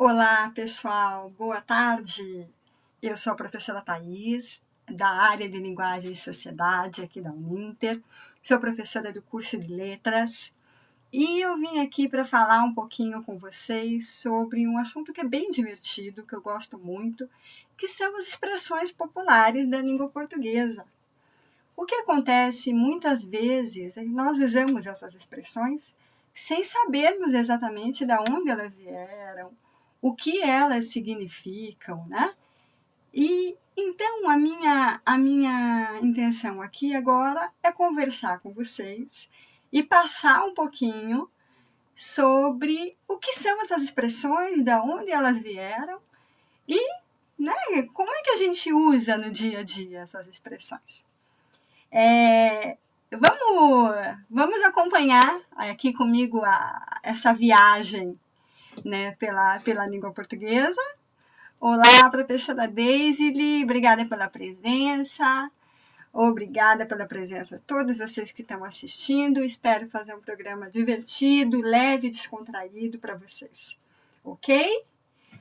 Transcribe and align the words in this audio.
Olá, 0.00 0.52
pessoal, 0.54 1.28
boa 1.30 1.60
tarde. 1.60 2.48
Eu 3.02 3.16
sou 3.16 3.32
a 3.32 3.36
professora 3.36 3.80
Thais, 3.80 4.64
da 4.88 5.08
área 5.08 5.50
de 5.50 5.58
Linguagem 5.58 6.12
e 6.12 6.14
Sociedade 6.14 7.02
aqui 7.02 7.20
da 7.20 7.32
Uninter. 7.32 8.00
Sou 8.40 8.60
professora 8.60 9.12
do 9.12 9.20
curso 9.20 9.58
de 9.58 9.66
Letras 9.66 10.54
e 11.12 11.40
eu 11.40 11.56
vim 11.56 11.80
aqui 11.80 12.08
para 12.08 12.24
falar 12.24 12.62
um 12.62 12.72
pouquinho 12.72 13.24
com 13.24 13.36
vocês 13.36 14.08
sobre 14.08 14.68
um 14.68 14.78
assunto 14.78 15.12
que 15.12 15.20
é 15.20 15.24
bem 15.24 15.50
divertido, 15.50 16.22
que 16.22 16.32
eu 16.32 16.40
gosto 16.40 16.78
muito, 16.78 17.28
que 17.76 17.88
são 17.88 18.16
as 18.18 18.28
expressões 18.28 18.92
populares 18.92 19.68
da 19.68 19.82
língua 19.82 20.08
portuguesa. 20.08 20.86
O 21.76 21.84
que 21.84 21.96
acontece 21.96 22.72
muitas 22.72 23.20
vezes 23.20 23.96
é 23.96 24.04
que 24.04 24.10
nós 24.10 24.38
usamos 24.38 24.86
essas 24.86 25.16
expressões 25.16 25.92
sem 26.32 26.62
sabermos 26.62 27.34
exatamente 27.34 28.06
de 28.06 28.14
onde 28.30 28.48
elas 28.48 28.72
vieram, 28.72 29.50
o 30.00 30.14
que 30.14 30.42
elas 30.42 30.86
significam, 30.86 32.06
né? 32.06 32.34
E 33.12 33.56
então 33.76 34.28
a 34.28 34.36
minha, 34.36 35.00
a 35.04 35.16
minha 35.16 35.98
intenção 36.02 36.60
aqui 36.60 36.94
agora 36.94 37.50
é 37.62 37.70
conversar 37.70 38.40
com 38.40 38.52
vocês 38.52 39.30
e 39.72 39.82
passar 39.82 40.44
um 40.44 40.54
pouquinho 40.54 41.28
sobre 41.94 42.96
o 43.08 43.18
que 43.18 43.32
são 43.32 43.60
essas 43.62 43.82
expressões, 43.82 44.62
de 44.62 44.72
onde 44.72 45.10
elas 45.10 45.38
vieram 45.38 46.00
e 46.66 46.78
né, 47.38 47.54
como 47.94 48.12
é 48.14 48.22
que 48.22 48.30
a 48.30 48.36
gente 48.36 48.72
usa 48.72 49.16
no 49.16 49.30
dia 49.30 49.60
a 49.60 49.62
dia 49.62 50.00
essas 50.00 50.26
expressões. 50.26 51.04
É, 51.90 52.76
vamos, 53.10 53.96
vamos 54.28 54.62
acompanhar 54.64 55.40
aqui 55.52 55.92
comigo 55.92 56.44
a, 56.44 57.00
essa 57.02 57.32
viagem 57.32 58.18
né, 58.88 59.12
pela, 59.16 59.60
pela 59.60 59.86
língua 59.86 60.10
portuguesa. 60.12 60.80
Olá, 61.60 62.08
professora 62.10 62.66
Daisy, 62.66 63.62
obrigada 63.62 64.06
pela 64.06 64.28
presença. 64.28 65.50
Obrigada 66.10 66.86
pela 66.86 67.06
presença 67.06 67.58
de 67.58 67.62
todos 67.64 67.98
vocês 67.98 68.32
que 68.32 68.40
estão 68.40 68.64
assistindo. 68.64 69.44
Espero 69.44 69.88
fazer 69.90 70.14
um 70.14 70.20
programa 70.20 70.70
divertido, 70.70 71.60
leve, 71.60 72.08
descontraído 72.08 72.98
para 72.98 73.14
vocês. 73.14 73.78
Ok? 74.24 74.84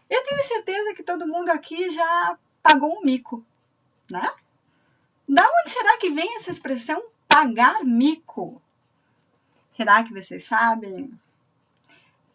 Eu 0.09 0.23
tenho 0.23 0.43
certeza 0.43 0.93
que 0.93 1.01
todo 1.01 1.27
mundo 1.27 1.49
aqui 1.49 1.89
já 1.89 2.37
pagou 2.61 2.99
um 2.99 3.01
mico, 3.01 3.43
né? 4.11 4.29
Da 5.27 5.43
onde 5.43 5.71
será 5.71 5.97
que 5.97 6.11
vem 6.11 6.35
essa 6.35 6.51
expressão 6.51 7.01
pagar 7.27 7.83
mico? 7.85 8.61
Será 9.75 10.03
que 10.03 10.13
vocês 10.13 10.43
sabem? 10.43 11.17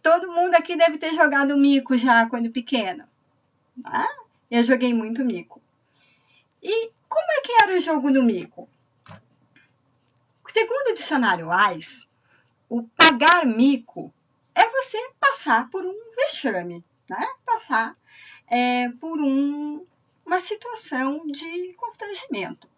Todo 0.03 0.33
mundo 0.33 0.55
aqui 0.57 0.77
deve 0.77 0.99
ter 0.99 1.15
jogado 1.15 1.57
mico 1.57 1.97
já 1.97 2.29
quando 2.29 2.51
pequeno. 2.51 3.05
Né? 3.77 4.09
Eu 4.51 4.63
joguei 4.65 4.93
muito 4.93 5.25
mico. 5.25 5.63
E 6.63 6.91
como 7.09 7.33
é 7.33 7.41
que 7.43 7.53
era 7.63 7.77
o 7.77 7.81
jogo 7.81 8.11
do 8.11 8.23
mico? 8.23 8.69
Segundo 10.53 10.91
o 10.91 10.95
dicionário 10.95 11.51
AIS, 11.51 12.09
o 12.69 12.83
pagar 12.83 13.47
mico 13.47 14.13
é 14.55 14.69
você 14.69 14.99
passar 15.19 15.71
por 15.71 15.85
um 15.85 16.11
vexame, 16.15 16.85
né? 17.09 17.27
passar 17.47 17.97
é, 18.47 18.91
por 19.01 19.19
um, 19.19 19.87
uma 20.27 20.41
situação 20.41 21.27
de 21.27 21.73
constrangimento. 21.75 22.69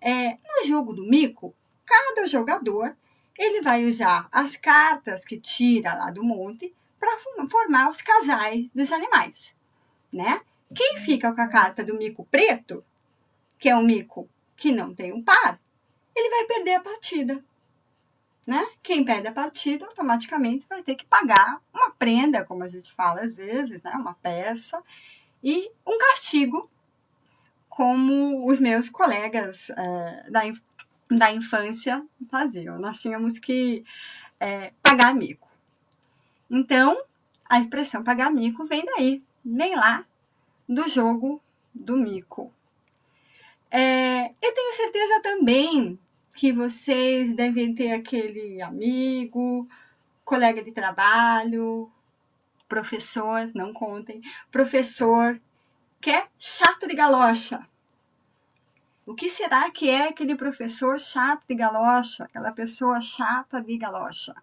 É, 0.00 0.32
no 0.32 0.66
jogo 0.66 0.92
do 0.92 1.04
mico, 1.04 1.54
cada 1.86 2.26
jogador 2.26 2.94
ele 3.38 3.62
vai 3.62 3.84
usar 3.84 4.28
as 4.30 4.56
cartas 4.56 5.24
que 5.24 5.38
tira 5.38 5.94
lá 5.94 6.10
do 6.10 6.22
monte 6.22 6.74
para 6.98 7.18
formar 7.48 7.90
os 7.90 8.00
casais 8.00 8.68
dos 8.74 8.92
animais, 8.92 9.56
né? 10.12 10.40
Quem 10.74 10.98
fica 10.98 11.32
com 11.32 11.40
a 11.40 11.48
carta 11.48 11.84
do 11.84 11.96
mico 11.96 12.24
preto, 12.30 12.84
que 13.58 13.68
é 13.68 13.76
um 13.76 13.84
mico 13.84 14.28
que 14.56 14.72
não 14.72 14.94
tem 14.94 15.12
um 15.12 15.22
par, 15.22 15.60
ele 16.14 16.30
vai 16.30 16.44
perder 16.46 16.74
a 16.74 16.80
partida, 16.80 17.44
né? 18.46 18.66
Quem 18.82 19.04
perde 19.04 19.28
a 19.28 19.32
partida 19.32 19.84
automaticamente 19.86 20.66
vai 20.68 20.82
ter 20.82 20.94
que 20.94 21.06
pagar 21.06 21.60
uma 21.72 21.90
prenda, 21.90 22.44
como 22.44 22.62
a 22.62 22.68
gente 22.68 22.92
fala 22.92 23.22
às 23.22 23.32
vezes, 23.32 23.82
né? 23.82 23.90
Uma 23.92 24.14
peça 24.14 24.82
e 25.42 25.70
um 25.86 25.98
castigo, 25.98 26.70
como 27.68 28.48
os 28.48 28.60
meus 28.60 28.88
colegas 28.88 29.70
é, 29.70 30.30
da, 30.30 30.40
da 31.10 31.32
infância 31.32 32.04
faziam. 32.30 32.78
Nós 32.78 33.00
tínhamos 33.00 33.38
que 33.38 33.84
é, 34.40 34.72
pagar 34.82 35.14
mico. 35.14 35.48
Então, 36.50 36.96
a 37.48 37.60
expressão 37.60 38.02
pagar 38.02 38.30
mico 38.30 38.64
vem 38.64 38.84
daí, 38.84 39.22
vem 39.44 39.76
lá 39.76 40.04
do 40.68 40.88
jogo 40.88 41.40
do 41.74 41.96
mico. 41.96 42.52
É, 43.70 44.26
eu 44.40 44.54
tenho 44.54 44.76
certeza 44.76 45.22
também 45.22 45.98
que 46.36 46.52
vocês 46.52 47.34
devem 47.34 47.74
ter 47.74 47.92
aquele 47.92 48.60
amigo, 48.62 49.68
colega 50.24 50.62
de 50.62 50.72
trabalho, 50.72 51.90
professor, 52.68 53.50
não 53.54 53.72
contem, 53.72 54.20
professor 54.50 55.40
que 56.00 56.10
é 56.10 56.26
chato 56.38 56.86
de 56.86 56.94
galocha. 56.94 57.66
O 59.06 59.14
que 59.14 59.28
será 59.28 59.70
que 59.70 59.90
é 59.90 60.08
aquele 60.08 60.34
professor 60.34 60.98
chato 60.98 61.42
de 61.46 61.54
galocha, 61.54 62.24
aquela 62.24 62.52
pessoa 62.52 63.02
chata 63.02 63.60
de 63.60 63.76
galocha? 63.76 64.34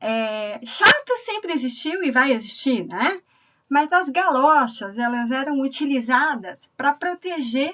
É, 0.00 0.58
chato 0.66 1.16
sempre 1.18 1.52
existiu 1.52 2.02
e 2.02 2.10
vai 2.10 2.32
existir, 2.32 2.84
né? 2.88 3.22
Mas 3.68 3.92
as 3.92 4.08
galochas, 4.08 4.98
elas 4.98 5.30
eram 5.30 5.60
utilizadas 5.60 6.68
para 6.76 6.92
proteger 6.92 7.72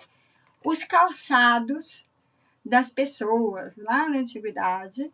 os 0.62 0.84
calçados 0.84 2.06
das 2.62 2.90
pessoas. 2.90 3.74
Lá 3.78 4.10
na 4.10 4.18
antiguidade, 4.18 5.10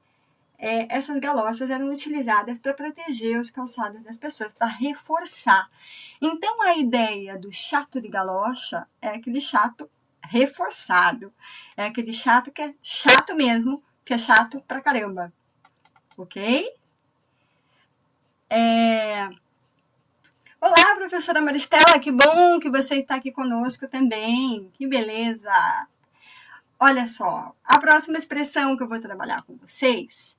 é, 0.58 0.92
essas 0.92 1.20
galochas 1.20 1.70
eram 1.70 1.88
utilizadas 1.88 2.58
para 2.58 2.74
proteger 2.74 3.38
os 3.38 3.50
calçados 3.50 4.02
das 4.02 4.16
pessoas, 4.16 4.50
para 4.58 4.66
reforçar. 4.66 5.70
Então, 6.20 6.62
a 6.62 6.76
ideia 6.76 7.38
do 7.38 7.52
chato 7.52 8.00
de 8.00 8.08
galocha 8.08 8.88
é 9.00 9.10
aquele 9.10 9.40
chato 9.40 9.88
reforçado. 10.32 11.30
É 11.76 11.84
aquele 11.84 12.12
chato 12.12 12.50
que 12.50 12.62
é 12.62 12.74
chato 12.82 13.36
mesmo, 13.36 13.82
que 14.02 14.14
é 14.14 14.18
chato 14.18 14.62
pra 14.66 14.80
caramba. 14.80 15.30
Ok? 16.16 16.66
É... 18.48 19.28
Olá, 20.58 20.96
professora 20.96 21.42
Maristela, 21.42 21.98
que 21.98 22.10
bom 22.10 22.58
que 22.58 22.70
você 22.70 22.96
está 22.96 23.16
aqui 23.16 23.30
conosco 23.30 23.86
também. 23.86 24.70
Que 24.74 24.86
beleza! 24.86 25.86
Olha 26.80 27.06
só, 27.06 27.54
a 27.62 27.78
próxima 27.78 28.16
expressão 28.16 28.76
que 28.76 28.82
eu 28.82 28.88
vou 28.88 29.00
trabalhar 29.00 29.42
com 29.42 29.56
vocês 29.56 30.38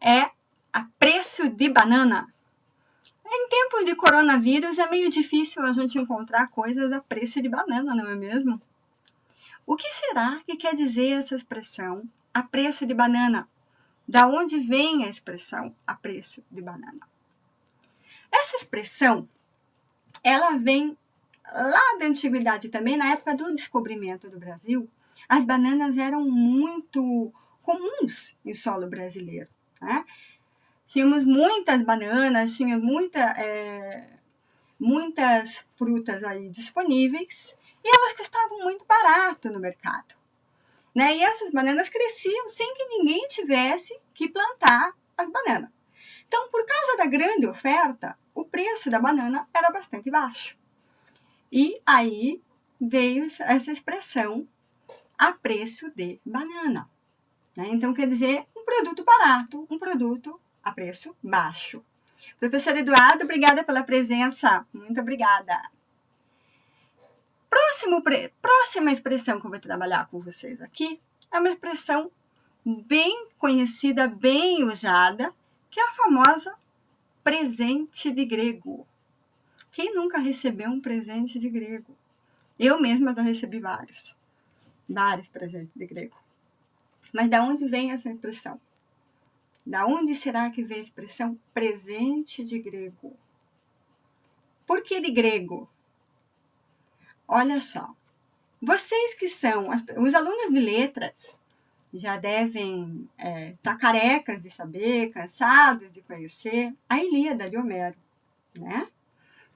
é 0.00 0.30
a 0.72 0.86
preço 0.98 1.48
de 1.48 1.68
banana. 1.68 2.32
Em 3.26 3.48
tempos 3.48 3.84
de 3.86 3.96
coronavírus 3.96 4.78
é 4.78 4.88
meio 4.88 5.10
difícil 5.10 5.62
a 5.62 5.72
gente 5.72 5.98
encontrar 5.98 6.48
coisas 6.48 6.92
a 6.92 7.00
preço 7.00 7.42
de 7.42 7.48
banana, 7.48 7.94
não 7.94 8.08
é 8.08 8.14
mesmo? 8.14 8.60
O 9.66 9.76
que 9.76 9.90
será 9.90 10.40
que 10.46 10.56
quer 10.56 10.74
dizer 10.74 11.12
essa 11.12 11.34
expressão 11.34 12.02
a 12.34 12.42
preço 12.42 12.86
de 12.86 12.94
banana? 12.94 13.48
Da 14.06 14.26
onde 14.26 14.58
vem 14.58 15.04
a 15.04 15.08
expressão 15.08 15.74
a 15.86 15.94
preço 15.94 16.44
de 16.50 16.60
banana? 16.60 17.00
Essa 18.30 18.56
expressão, 18.56 19.28
ela 20.24 20.56
vem 20.58 20.96
lá 21.52 21.98
da 21.98 22.06
antiguidade 22.06 22.68
também, 22.68 22.96
na 22.96 23.12
época 23.12 23.36
do 23.36 23.54
descobrimento 23.54 24.28
do 24.28 24.38
Brasil, 24.38 24.88
as 25.28 25.44
bananas 25.44 25.96
eram 25.96 26.28
muito 26.28 27.32
comuns 27.62 28.36
em 28.44 28.52
solo 28.52 28.86
brasileiro. 28.88 29.48
Né? 29.80 30.04
Tínhamos 30.86 31.24
muitas 31.24 31.82
bananas, 31.82 32.56
tinha 32.56 32.78
muita, 32.78 33.20
é, 33.20 34.08
muitas 34.78 35.66
frutas 35.76 36.24
aí 36.24 36.48
disponíveis 36.48 37.56
e 37.84 37.88
elas 37.88 38.12
custavam 38.14 38.60
muito 38.60 38.84
barato 38.84 39.50
no 39.50 39.60
mercado. 39.60 40.14
Né? 40.94 41.16
E 41.16 41.22
essas 41.22 41.50
bananas 41.50 41.88
cresciam 41.88 42.48
sem 42.48 42.74
que 42.74 42.84
ninguém 42.84 43.26
tivesse 43.28 43.98
que 44.14 44.28
plantar 44.28 44.94
as 45.16 45.30
bananas. 45.30 45.70
Então, 46.28 46.48
por 46.50 46.64
causa 46.64 46.96
da 46.96 47.06
grande 47.06 47.46
oferta, 47.46 48.16
o 48.34 48.44
preço 48.44 48.90
da 48.90 48.98
banana 48.98 49.48
era 49.52 49.70
bastante 49.70 50.10
baixo. 50.10 50.56
E 51.50 51.80
aí 51.84 52.40
veio 52.80 53.26
essa 53.40 53.70
expressão 53.70 54.46
a 55.18 55.32
preço 55.32 55.90
de 55.90 56.18
banana. 56.24 56.88
Né? 57.56 57.68
Então, 57.68 57.92
quer 57.92 58.08
dizer, 58.08 58.46
um 58.56 58.64
produto 58.64 59.04
barato, 59.04 59.66
um 59.70 59.78
produto 59.78 60.40
a 60.62 60.72
preço 60.72 61.14
baixo. 61.22 61.84
Professor 62.38 62.76
Eduardo, 62.76 63.24
obrigada 63.24 63.62
pela 63.62 63.82
presença. 63.82 64.66
Muito 64.72 65.00
obrigada. 65.00 65.60
Próximo, 67.52 68.02
próxima 68.40 68.92
expressão 68.92 69.38
que 69.38 69.46
eu 69.46 69.50
vou 69.50 69.60
trabalhar 69.60 70.08
com 70.08 70.20
vocês 70.20 70.62
aqui 70.62 70.98
é 71.30 71.38
uma 71.38 71.50
expressão 71.50 72.10
bem 72.64 73.28
conhecida, 73.36 74.08
bem 74.08 74.64
usada, 74.64 75.34
que 75.70 75.78
é 75.78 75.86
a 75.86 75.92
famosa 75.92 76.56
presente 77.22 78.10
de 78.10 78.24
grego. 78.24 78.86
Quem 79.70 79.94
nunca 79.94 80.18
recebeu 80.18 80.70
um 80.70 80.80
presente 80.80 81.38
de 81.38 81.50
grego? 81.50 81.94
Eu 82.58 82.80
mesma 82.80 83.14
já 83.14 83.20
recebi 83.20 83.60
vários. 83.60 84.16
Vários 84.88 85.28
presentes 85.28 85.74
de 85.76 85.86
grego. 85.86 86.16
Mas 87.12 87.28
da 87.28 87.42
onde 87.42 87.68
vem 87.68 87.92
essa 87.92 88.10
expressão? 88.10 88.58
Da 89.66 89.84
onde 89.84 90.14
será 90.14 90.48
que 90.48 90.64
vem 90.64 90.78
a 90.78 90.82
expressão 90.82 91.38
presente 91.52 92.42
de 92.42 92.58
grego? 92.58 93.14
Por 94.66 94.82
que 94.82 95.02
de 95.02 95.10
grego? 95.10 95.68
Olha 97.34 97.62
só, 97.62 97.88
vocês 98.60 99.14
que 99.14 99.26
são 99.26 99.70
os 99.70 100.14
alunos 100.14 100.52
de 100.52 100.60
letras 100.60 101.34
já 101.94 102.18
devem 102.18 103.08
estar 103.16 103.26
é, 103.26 103.54
tá 103.62 103.74
carecas 103.74 104.42
de 104.42 104.50
saber, 104.50 105.08
cansados 105.12 105.90
de 105.94 106.02
conhecer 106.02 106.74
a 106.86 107.02
Ilíada 107.02 107.48
de 107.48 107.56
Homero, 107.56 107.96
né? 108.54 108.86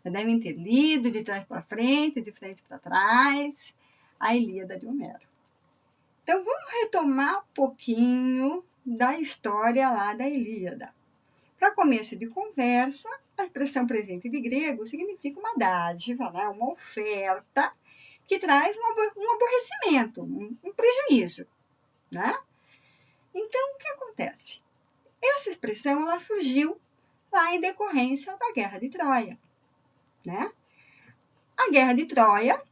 Já 0.03 0.11
devem 0.11 0.41
ter 0.41 0.53
lido 0.53 1.11
de 1.11 1.23
trás 1.23 1.45
para 1.45 1.61
frente, 1.61 2.23
de 2.23 2.33
frente 2.33 2.63
para 2.67 2.79
trás, 2.79 3.75
a 4.19 4.35
Ilíada 4.35 4.79
de 4.79 4.87
Homero. 4.87 5.29
Então 6.23 6.43
vamos 6.43 6.71
retomar 6.81 7.41
um 7.41 7.55
pouquinho 7.55 8.65
da 8.87 9.19
história 9.19 9.91
lá 9.91 10.15
da 10.15 10.27
Ilíada. 10.27 10.95
Para 11.59 11.75
começo 11.75 12.17
de 12.17 12.27
conversa, 12.27 13.11
a 13.37 13.45
expressão 13.45 13.87
presente 13.87 14.29
de 14.29 14.41
grego 14.41 14.87
significa 14.87 15.39
uma 15.39 15.55
dádiva, 15.55 16.31
né? 16.31 16.49
uma 16.49 16.73
oferta 16.73 17.73
que 18.27 18.39
traz 18.39 18.77
um 18.77 19.33
aborrecimento, 19.33 20.23
um 20.23 20.73
prejuízo. 20.75 21.47
Né? 22.11 22.37
Então, 23.35 23.75
o 23.75 23.79
que 23.79 23.89
acontece? 23.89 24.63
Essa 25.23 25.51
expressão 25.51 26.03
ela 26.03 26.19
surgiu 26.19 26.81
lá 27.33 27.55
em 27.55 27.61
decorrência 27.61 28.37
da 28.37 28.53
Guerra 28.53 28.79
de 28.79 28.89
Troia. 28.89 29.39
Né? 30.25 30.51
A 31.57 31.71
Guerra 31.71 31.93
de 31.95 32.07
Troia 32.07 32.63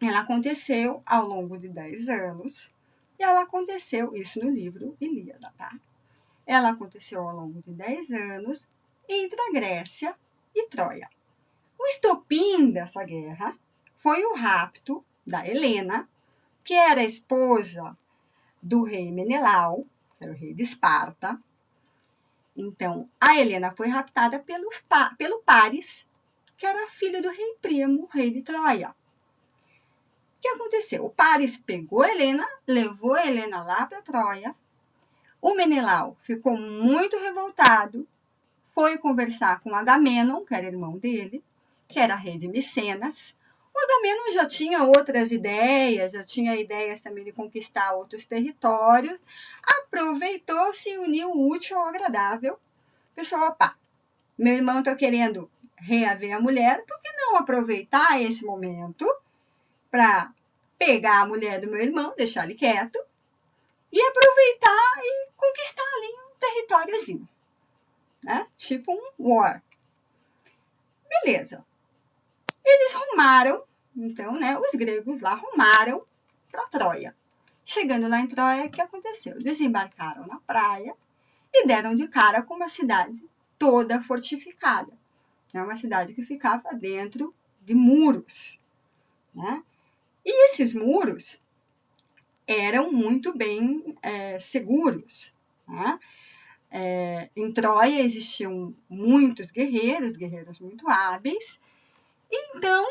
ela 0.00 0.20
aconteceu 0.20 1.02
ao 1.04 1.26
longo 1.26 1.58
de 1.58 1.68
10 1.68 2.08
anos 2.08 2.72
e 3.18 3.22
ela 3.22 3.42
aconteceu, 3.42 4.16
isso 4.16 4.42
no 4.42 4.50
livro 4.50 4.96
Ilíada, 4.98 5.52
tá? 5.58 5.78
Ela 6.46 6.70
aconteceu 6.70 7.20
ao 7.28 7.36
longo 7.36 7.62
de 7.62 7.72
10 7.72 8.10
anos 8.12 8.66
entre 9.10 9.40
a 9.40 9.52
Grécia 9.52 10.16
e 10.54 10.68
Troia. 10.68 11.10
O 11.78 11.86
estopim 11.86 12.70
dessa 12.70 13.02
guerra 13.04 13.58
foi 13.98 14.24
o 14.24 14.34
rapto 14.34 15.04
da 15.26 15.46
Helena, 15.46 16.08
que 16.62 16.74
era 16.74 17.02
esposa 17.02 17.96
do 18.62 18.82
rei 18.82 19.10
Menelau, 19.10 19.84
que 20.16 20.24
era 20.24 20.32
o 20.32 20.36
rei 20.36 20.54
de 20.54 20.62
Esparta. 20.62 21.40
Então, 22.56 23.08
a 23.20 23.36
Helena 23.36 23.72
foi 23.72 23.88
raptada 23.88 24.38
pelos, 24.38 24.84
pelo 25.18 25.42
Paris, 25.42 26.08
que 26.56 26.66
era 26.66 26.90
filho 26.90 27.22
do 27.22 27.30
rei 27.30 27.56
Primo, 27.60 28.08
rei 28.12 28.30
de 28.30 28.42
Troia. 28.42 28.90
O 28.90 30.40
que 30.40 30.48
aconteceu? 30.48 31.04
O 31.04 31.10
Paris 31.10 31.56
pegou 31.56 32.02
a 32.02 32.10
Helena, 32.10 32.46
levou 32.66 33.14
a 33.14 33.26
Helena 33.26 33.62
lá 33.62 33.86
para 33.86 34.02
Troia. 34.02 34.54
O 35.40 35.54
Menelau 35.54 36.16
ficou 36.22 36.56
muito 36.56 37.18
revoltado, 37.18 38.06
foi 38.80 38.96
conversar 38.96 39.60
com 39.60 39.74
Agamenon, 39.74 40.42
que 40.42 40.54
era 40.54 40.66
irmão 40.66 40.96
dele, 40.96 41.44
que 41.86 41.98
era 41.98 42.14
rei 42.14 42.38
de 42.38 42.48
Micenas. 42.48 43.36
O 43.74 43.78
Agamenon 43.78 44.32
já 44.32 44.48
tinha 44.48 44.84
outras 44.84 45.30
ideias, 45.30 46.14
já 46.14 46.24
tinha 46.24 46.56
ideias 46.58 47.02
também 47.02 47.22
de 47.22 47.30
conquistar 47.30 47.92
outros 47.92 48.24
territórios. 48.24 49.20
Aproveitou, 49.62 50.72
se 50.72 50.96
uniu 50.96 51.28
o 51.28 51.50
útil 51.50 51.76
ao 51.76 51.88
agradável. 51.88 52.58
Pessoal, 53.14 53.50
opa, 53.50 53.76
meu 54.38 54.54
irmão 54.54 54.78
está 54.78 54.94
querendo 54.94 55.50
reaver 55.76 56.34
a 56.34 56.40
mulher, 56.40 56.82
por 56.86 56.98
que 57.02 57.12
não 57.18 57.36
aproveitar 57.36 58.18
esse 58.22 58.46
momento 58.46 59.06
para 59.90 60.32
pegar 60.78 61.20
a 61.20 61.26
mulher 61.26 61.60
do 61.60 61.70
meu 61.70 61.82
irmão, 61.82 62.14
deixar 62.16 62.44
ele 62.44 62.54
quieto 62.54 62.98
e 63.92 64.00
aproveitar 64.00 65.00
e 65.02 65.28
conquistar 65.36 65.82
ali 65.82 66.14
um 66.14 66.38
territóriozinho, 66.40 67.28
né? 68.22 68.46
Tipo 68.56 68.92
um 68.92 69.32
war. 69.32 69.62
Beleza. 71.08 71.64
Eles 72.64 72.92
rumaram, 72.92 73.64
então, 73.96 74.38
né? 74.38 74.58
Os 74.58 74.72
gregos 74.74 75.20
lá 75.20 75.34
rumaram 75.34 76.02
para 76.50 76.66
Troia. 76.66 77.16
Chegando 77.64 78.08
lá 78.08 78.20
em 78.20 78.26
Troia, 78.26 78.64
o 78.64 78.70
que 78.70 78.80
aconteceu? 78.80 79.38
Desembarcaram 79.38 80.26
na 80.26 80.38
praia 80.40 80.94
e 81.52 81.66
deram 81.66 81.94
de 81.94 82.06
cara 82.08 82.42
com 82.42 82.54
uma 82.54 82.68
cidade 82.68 83.24
toda 83.58 84.00
fortificada. 84.00 84.92
É 85.52 85.62
uma 85.62 85.76
cidade 85.76 86.14
que 86.14 86.22
ficava 86.22 86.72
dentro 86.74 87.34
de 87.62 87.74
muros. 87.74 88.60
Né? 89.34 89.62
E 90.24 90.46
esses 90.46 90.74
muros 90.74 91.40
eram 92.46 92.92
muito 92.92 93.36
bem 93.36 93.96
é, 94.02 94.38
seguros. 94.38 95.34
Né? 95.66 95.98
É, 96.70 97.28
em 97.34 97.52
Troia 97.52 98.02
existiam 98.02 98.74
muitos 98.88 99.50
guerreiros, 99.50 100.16
guerreiros 100.16 100.58
muito 100.60 100.88
hábeis. 100.88 101.60
Então, 102.30 102.86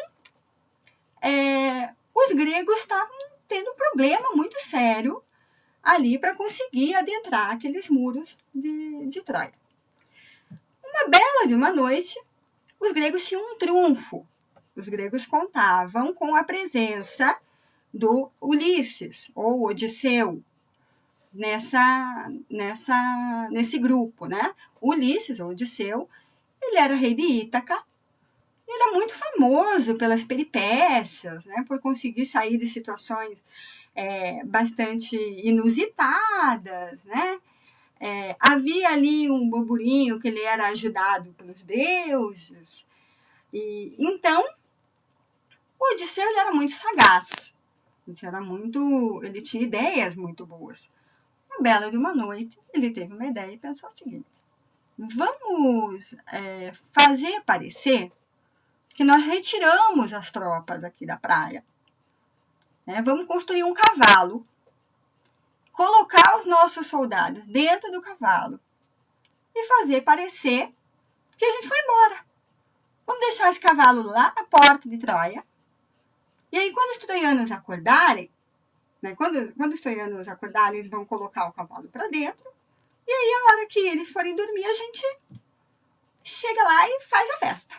é, 1.22 1.94
os 2.14 2.32
gregos 2.34 2.78
estavam 2.78 3.18
tendo 3.48 3.72
um 3.72 3.76
problema 3.76 4.32
muito 4.34 4.62
sério 4.62 5.24
ali 5.82 6.20
para 6.20 6.36
conseguir 6.36 6.94
adentrar 6.96 7.52
aqueles 7.52 7.90
muros 7.90 8.38
de, 8.54 9.08
de 9.08 9.22
Troia. 9.22 9.54
Uma 10.84 11.08
bela 11.08 11.48
de 11.48 11.54
uma 11.54 11.72
noite, 11.72 12.20
os 12.80 12.92
gregos 12.92 13.26
tinham 13.26 13.54
um 13.54 13.58
trunfo 13.58 14.28
os 14.80 14.88
gregos 14.88 15.26
contavam 15.26 16.14
com 16.14 16.36
a 16.36 16.44
presença 16.44 17.38
do 17.94 18.32
Ulisses 18.40 19.32
ou 19.36 19.68
Odisseu 19.68 20.42
nessa, 21.34 22.32
nessa, 22.50 23.50
nesse 23.52 23.78
grupo, 23.80 24.26
né? 24.26 24.54
Ulisses 24.82 25.40
ou 25.40 25.50
Odisseu, 25.50 26.10
ele 26.62 26.78
era 26.78 26.96
rei 26.96 27.14
de 27.14 27.24
Ítaca. 27.24 27.82
Ele 28.68 28.84
é 28.84 28.92
muito 28.92 29.14
famoso 29.14 29.96
pelas 29.96 30.24
peripécias, 30.24 31.46
né? 31.46 31.64
Por 31.68 31.80
conseguir 31.80 32.26
sair 32.26 32.58
de 32.58 32.68
situações 32.68 33.38
é, 33.96 34.44
bastante 34.46 35.16
inusitadas, 35.44 37.00
né? 37.06 37.40
É, 38.00 38.36
havia 38.40 38.90
ali 38.90 39.30
um 39.30 39.50
burburinho 39.50 40.20
que 40.20 40.28
ele 40.30 40.42
era 40.42 40.68
ajudado 40.68 41.34
pelos 41.34 41.64
deuses. 41.64 42.88
E 43.52 43.94
então 43.98 44.44
o 45.80 45.94
Odisseu 45.94 46.28
ele 46.30 46.40
era 46.40 46.52
muito 46.52 46.74
sagaz, 46.74 47.58
ele, 48.08 48.18
era 48.22 48.40
muito, 48.42 49.22
ele 49.24 49.42
tinha 49.42 49.64
ideias 49.64 50.16
muito 50.16 50.46
boas. 50.46 50.90
Uma 51.50 51.62
bela 51.62 51.92
de 51.92 51.98
uma 51.98 52.14
noite, 52.14 52.58
ele 52.74 52.92
teve 52.92 53.14
uma 53.14 53.26
ideia 53.26 53.52
e 53.52 53.58
pensou 53.58 53.90
o 53.90 53.92
seguinte: 53.92 54.26
vamos 54.98 56.16
é, 56.32 56.74
fazer 56.92 57.42
parecer 57.42 58.12
que 58.90 59.04
nós 59.04 59.24
retiramos 59.24 60.14
as 60.14 60.32
tropas 60.32 60.84
aqui 60.84 61.06
da 61.06 61.18
praia. 61.18 61.64
Né? 62.86 63.02
Vamos 63.02 63.28
construir 63.28 63.64
um 63.64 63.74
cavalo, 63.74 64.46
colocar 65.72 66.38
os 66.38 66.46
nossos 66.46 66.88
soldados 66.88 67.46
dentro 67.46 67.92
do 67.92 68.02
cavalo 68.02 68.60
e 69.56 69.68
fazer 69.68 70.02
parecer 70.02 70.74
que 71.38 71.46
a 71.46 71.52
gente 71.52 71.68
foi 71.68 71.78
embora. 71.80 72.26
Vamos 73.06 73.22
deixar 73.22 73.50
esse 73.50 73.60
cavalo 73.60 74.04
lá 74.04 74.34
na 74.36 74.44
porta 74.44 74.88
de 74.88 74.98
Troia 74.98 75.44
e 76.52 76.58
aí, 76.58 76.72
quando 76.72 76.92
os 76.92 76.98
troianos 76.98 77.52
acordarem, 77.52 78.30
né, 79.02 79.16
quando, 79.16 79.54
quando 79.54 79.74
os 79.74 79.82
troianos 79.82 80.28
acordarem, 80.28 80.80
eles 80.80 80.92
vão 80.92 81.06
colocar 81.06 81.48
o 81.48 81.54
cavalo 81.54 81.88
para 81.88 82.08
dentro. 82.08 82.46
E 83.08 83.12
aí, 83.12 83.34
a 83.34 83.54
hora 83.54 83.68
que 83.68 83.80
eles 83.80 84.12
forem 84.12 84.36
dormir, 84.36 84.66
a 84.66 84.74
gente 84.74 85.04
chega 86.24 86.62
lá 86.62 86.88
e 86.88 87.02
faz 87.02 87.30
a 87.32 87.38
festa. 87.38 87.76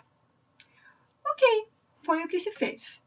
Ok, 1.24 1.68
foi 2.02 2.24
o 2.24 2.28
que 2.28 2.38
se 2.38 2.50
fez. 2.52 3.02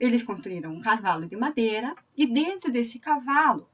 Eles 0.00 0.22
construíram 0.22 0.72
um 0.72 0.80
cavalo 0.80 1.26
de 1.26 1.36
madeira 1.36 1.94
e 2.16 2.26
dentro 2.26 2.72
desse 2.72 2.98
cavalo, 2.98 3.68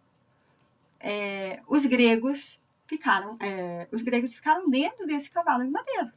é, 0.98 1.62
os 1.68 1.86
gregos 1.86 2.60
ficaram, 2.86 3.36
é, 3.40 3.88
os 3.92 4.02
gregos 4.02 4.34
ficaram 4.34 4.68
dentro 4.68 5.06
desse 5.06 5.30
cavalo 5.30 5.64
de 5.64 5.70
madeira. 5.70 6.12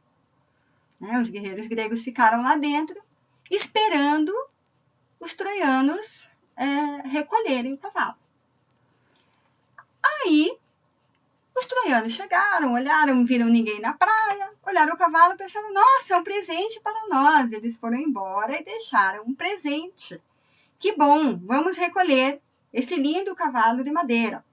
Né? 0.99 1.19
Os 1.21 1.29
guerreiros 1.29 1.67
gregos 1.67 2.03
ficaram 2.03 2.41
lá 2.41 2.55
dentro, 2.55 2.99
esperando 3.51 4.33
os 5.19 5.33
troianos 5.35 6.27
é, 6.55 7.07
recolherem 7.07 7.73
o 7.73 7.77
cavalo. 7.77 8.15
Aí, 10.01 10.57
os 11.55 11.65
troianos 11.65 12.13
chegaram, 12.13 12.73
olharam, 12.73 13.25
viram 13.25 13.47
ninguém 13.47 13.79
na 13.79 13.93
praia, 13.93 14.51
olharam 14.65 14.93
o 14.93 14.97
cavalo 14.97 15.37
pensando, 15.37 15.71
nossa, 15.71 16.13
é 16.13 16.17
um 16.17 16.23
presente 16.23 16.79
para 16.81 17.07
nós. 17.07 17.51
Eles 17.51 17.75
foram 17.77 17.97
embora 17.97 18.59
e 18.59 18.63
deixaram 18.63 19.23
um 19.23 19.35
presente. 19.35 20.21
Que 20.79 20.93
bom, 20.93 21.37
vamos 21.37 21.77
recolher 21.77 22.41
esse 22.71 22.95
lindo 22.95 23.35
cavalo 23.35 23.83
de 23.83 23.91
madeira. 23.91 24.43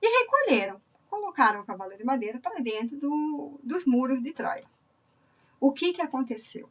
E 0.00 0.24
recolheram, 0.24 0.80
colocaram 1.08 1.60
o 1.60 1.64
cavalo 1.64 1.96
de 1.96 2.04
madeira 2.04 2.40
para 2.40 2.60
dentro 2.60 2.96
do, 2.96 3.60
dos 3.62 3.84
muros 3.84 4.20
de 4.20 4.32
Troia. 4.32 4.66
O 5.60 5.72
que, 5.72 5.92
que 5.92 6.02
aconteceu? 6.02 6.68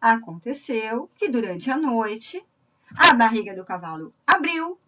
Aconteceu 0.00 1.08
que 1.14 1.28
durante 1.28 1.70
a 1.70 1.76
noite 1.76 2.44
a 2.96 3.14
barriga 3.14 3.54
do 3.54 3.64
cavalo 3.64 4.12
abriu 4.26 4.78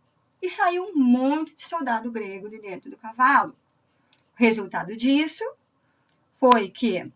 e 0.43 0.49
saiu 0.49 0.85
um 0.85 0.97
monte 0.97 1.55
de 1.55 1.67
soldado 1.67 2.11
grego 2.11 2.49
de 2.49 2.59
dentro 2.59 2.91
do 2.91 2.97
cavalo. 2.97 3.55
O 4.39 4.43
resultado 4.43 4.97
disso 4.97 5.45
foi 6.39 6.71
que 6.71 7.11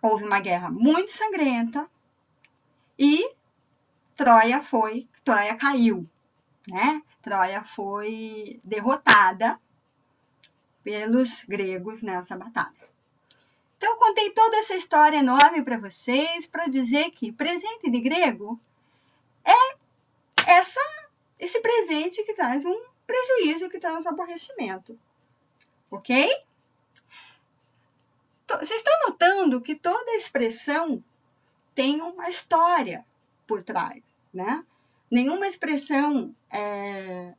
houve 0.00 0.24
uma 0.24 0.40
guerra 0.40 0.70
muito 0.70 1.12
sangrenta 1.12 1.88
e 2.98 3.32
Troia 4.16 4.62
foi, 4.62 5.08
Troia 5.24 5.56
caiu, 5.56 6.08
né? 6.66 7.02
Troia 7.22 7.62
foi 7.62 8.60
derrotada 8.62 9.58
pelos 10.82 11.44
gregos 11.44 12.02
nessa 12.02 12.36
batalha. 12.36 12.72
Então, 13.76 13.92
eu 13.92 13.96
contei 13.96 14.30
toda 14.30 14.58
essa 14.58 14.76
história 14.76 15.18
enorme 15.18 15.62
para 15.62 15.78
vocês 15.78 16.46
para 16.46 16.68
dizer 16.68 17.10
que 17.10 17.32
presente 17.32 17.90
de 17.90 18.00
grego 18.00 18.60
essa, 20.52 20.80
esse 21.38 21.60
presente 21.60 22.22
que 22.24 22.34
traz 22.34 22.64
um 22.64 22.82
prejuízo, 23.06 23.68
que 23.68 23.78
traz 23.78 24.06
aborrecimento. 24.06 24.98
Ok? 25.90 26.30
Vocês 28.48 28.70
estão 28.70 28.92
notando 29.08 29.60
que 29.60 29.74
toda 29.74 30.16
expressão 30.16 31.02
tem 31.74 32.00
uma 32.00 32.28
história 32.28 33.04
por 33.46 33.62
trás, 33.62 34.02
né? 34.32 34.64
Nenhuma 35.10 35.46
expressão 35.46 36.34
é, 36.50 37.34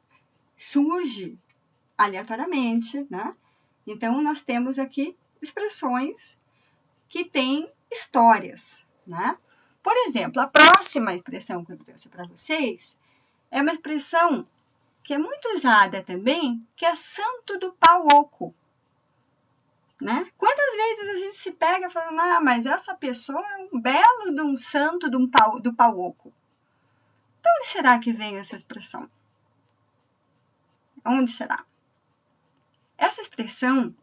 surge 0.57 1.37
aleatoriamente, 1.97 3.05
né? 3.09 3.35
Então, 3.85 4.21
nós 4.21 4.41
temos 4.41 4.79
aqui 4.79 5.15
expressões 5.41 6.37
que 7.09 7.25
têm 7.25 7.71
histórias, 7.91 8.85
né? 9.05 9.37
Por 9.83 9.95
exemplo, 10.07 10.41
a 10.41 10.47
próxima 10.47 11.13
expressão 11.13 11.63
que 11.63 11.73
eu 11.73 11.77
trouxe 11.77 12.09
para 12.09 12.25
vocês 12.25 12.95
é 13.53 13.61
uma 13.61 13.71
expressão 13.71 14.47
que 15.03 15.13
é 15.13 15.17
muito 15.17 15.47
usada 15.49 16.01
também, 16.01 16.67
que 16.75 16.87
é 16.87 16.95
santo 16.95 17.59
do 17.59 17.71
pau 17.73 18.07
oco. 18.07 18.53
Né? 20.01 20.27
Quantas 20.35 20.75
vezes 20.75 21.15
a 21.15 21.19
gente 21.19 21.35
se 21.35 21.51
pega 21.51 21.87
falando, 21.87 22.19
ah, 22.19 22.41
mas 22.41 22.65
essa 22.65 22.95
pessoa 22.95 23.39
é 23.39 23.57
um 23.71 23.79
belo 23.79 24.33
de 24.33 24.41
um 24.41 24.55
santo 24.55 25.07
do 25.07 25.29
pau, 25.29 25.59
do 25.59 25.71
pau 25.71 25.99
oco. 25.99 26.33
De 27.43 27.49
onde 27.59 27.67
será 27.67 27.99
que 27.99 28.11
vem 28.11 28.37
essa 28.37 28.55
expressão? 28.55 29.07
Onde 31.05 31.29
será? 31.29 31.63
Essa 32.97 33.21
expressão, 33.21 33.93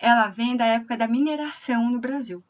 ela 0.00 0.26
vem 0.30 0.56
da 0.56 0.66
época 0.66 0.96
da 0.96 1.06
mineração 1.06 1.88
no 1.88 2.00
Brasil. 2.00 2.42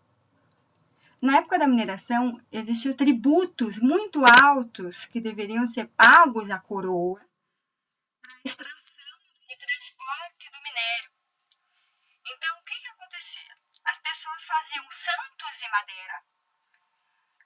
Na 1.21 1.37
época 1.37 1.59
da 1.59 1.69
mineração, 1.69 2.41
existiam 2.51 2.97
tributos 2.97 3.79
muito 3.79 4.25
altos 4.25 5.05
que 5.05 5.21
deveriam 5.21 5.67
ser 5.67 5.87
pagos 5.89 6.49
à 6.49 6.59
coroa 6.59 7.21
para 8.23 8.33
a 8.33 8.41
extração 8.43 9.19
e 9.51 9.55
transporte 9.55 10.51
do 10.51 10.63
minério. 10.63 11.11
Então, 12.25 12.59
o 12.59 12.63
que, 12.63 12.75
que 12.75 12.89
acontecia? 12.89 13.55
As 13.85 13.99
pessoas 13.99 14.45
faziam 14.45 14.91
santos 14.91 15.59
de 15.59 15.69
madeira, 15.69 16.25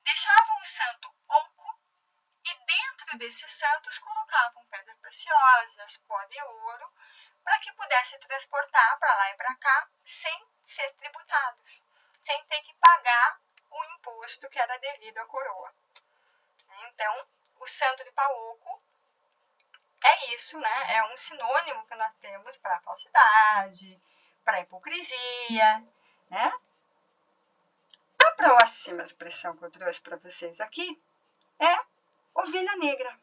deixavam 0.05 0.61
o 0.61 0.67
santo 0.67 1.13
oco 1.29 1.81
e 2.45 2.55
dentro 2.67 3.19
desses 3.19 3.51
santos 3.51 3.99
colocavam 3.99 4.65
pedras 4.67 4.99
preciosas, 4.99 5.97
pó 6.07 6.25
de 6.27 6.41
ouro, 6.43 6.93
para 7.43 7.59
que 7.59 7.73
pudesse 7.73 8.21
transportar 8.21 8.99
para 9.01 9.17
lá 9.17 9.31
e 9.33 9.37
para 9.37 9.55
cá 9.57 9.89
sem 10.05 10.47
ser 10.65 10.93
tributadas, 10.93 11.83
sem 12.21 12.45
ter 12.47 12.63
que 12.63 12.75
pagar 12.75 13.44
o 13.75 13.85
imposto 13.97 14.49
que 14.49 14.59
era 14.59 14.77
devido 14.79 15.19
à 15.19 15.27
coroa. 15.27 15.75
Então, 16.87 17.27
o 17.61 17.67
santo 17.67 18.05
de 18.05 18.13
Pauco 18.13 18.83
é 20.03 20.35
isso, 20.35 20.59
né? 20.61 20.97
É 20.97 21.05
um 21.13 21.17
sinônimo 21.17 21.87
que 21.87 21.95
nós 21.95 22.13
temos 22.21 22.57
para 22.59 22.81
falsidade, 22.81 24.01
para 24.45 24.61
hipocrisia, 24.61 25.87
né? 26.31 26.53
A 28.19 28.33
próxima 28.33 29.03
expressão 29.03 29.57
que 29.57 29.65
eu 29.65 29.71
trouxe 29.71 30.01
para 30.01 30.17
vocês 30.17 30.61
aqui 30.61 31.01
é 31.59 31.85
ovelha 32.35 32.77
negra. 32.77 33.19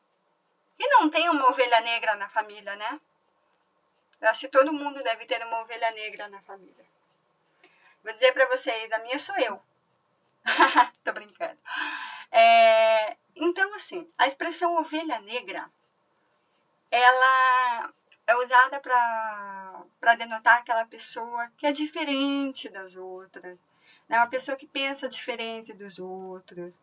E 0.79 0.87
não 0.89 1.09
tem 1.09 1.29
uma 1.29 1.49
ovelha 1.49 1.79
negra 1.81 2.15
na 2.15 2.29
família, 2.29 2.75
né? 2.75 3.01
Eu 4.19 4.29
acho 4.29 4.41
que 4.41 4.47
todo 4.47 4.73
mundo 4.73 5.03
deve 5.03 5.25
ter 5.25 5.43
uma 5.45 5.61
ovelha 5.61 5.91
negra 5.91 6.27
na 6.29 6.41
família. 6.41 6.85
Vou 8.03 8.13
dizer 8.13 8.31
para 8.33 8.47
vocês, 8.47 8.91
a 8.91 8.99
minha 8.99 9.19
sou 9.19 9.37
eu. 9.37 9.61
Tô 11.03 11.11
brincando. 11.11 11.57
É, 12.31 13.17
então, 13.35 13.73
assim, 13.75 14.07
a 14.17 14.27
expressão 14.27 14.75
ovelha 14.75 15.19
negra, 15.19 15.69
ela 16.89 17.93
é 18.27 18.35
usada 18.35 18.79
para 18.79 20.15
denotar 20.15 20.57
aquela 20.57 20.85
pessoa 20.85 21.49
que 21.57 21.65
é 21.65 21.71
diferente 21.71 22.69
das 22.69 22.95
outras, 22.95 23.57
né? 24.07 24.17
uma 24.17 24.27
pessoa 24.27 24.55
que 24.55 24.67
pensa 24.67 25.09
diferente 25.09 25.73
dos 25.73 25.99
outros, 25.99 26.73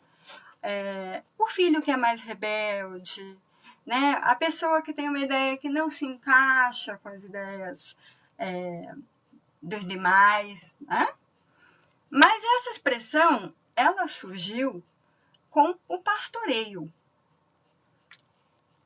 é, 0.62 1.22
o 1.38 1.46
filho 1.46 1.80
que 1.80 1.90
é 1.90 1.96
mais 1.96 2.20
rebelde, 2.20 3.38
né? 3.86 4.18
A 4.22 4.34
pessoa 4.34 4.82
que 4.82 4.92
tem 4.92 5.08
uma 5.08 5.20
ideia 5.20 5.56
que 5.56 5.68
não 5.68 5.88
se 5.88 6.04
encaixa 6.04 6.98
com 6.98 7.08
as 7.08 7.22
ideias 7.22 7.96
é, 8.36 8.92
dos 9.62 9.84
demais, 9.84 10.74
né? 10.80 11.08
Mas 12.10 12.42
essa 12.56 12.70
expressão, 12.70 13.54
ela 13.76 14.08
surgiu 14.08 14.82
com 15.50 15.76
o 15.86 15.98
pastoreio. 15.98 16.92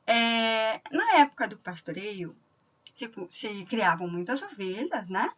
É, 0.05 0.81
na 0.91 1.19
época 1.19 1.47
do 1.47 1.57
pastoreio, 1.57 2.35
se, 2.93 3.09
se, 3.29 3.65
criavam 3.65 4.07
muitas 4.07 4.41
ovelhas, 4.41 5.07
né? 5.09 5.31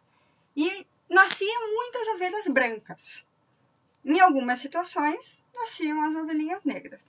E 0.56 0.86
nasciam 1.08 1.74
muitas 1.74 2.08
ovelhas 2.08 2.46
brancas. 2.48 3.26
Em 4.04 4.20
algumas 4.20 4.60
situações, 4.60 5.42
nasciam 5.54 6.02
as 6.02 6.14
ovelhinhas 6.14 6.62
negras. 6.64 7.00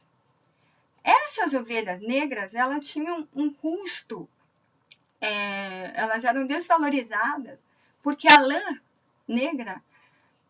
Essas 1.04 1.54
ovelhas 1.54 2.00
negras, 2.02 2.54
elas 2.54 2.88
tinham 2.88 3.28
um 3.34 3.52
custo, 3.52 4.28
é, 5.22 5.94
elas 5.96 6.24
eram 6.24 6.46
desvalorizadas, 6.46 7.60
porque 8.04 8.28
a 8.28 8.40
lã 8.40 8.62
negra, 9.28 9.82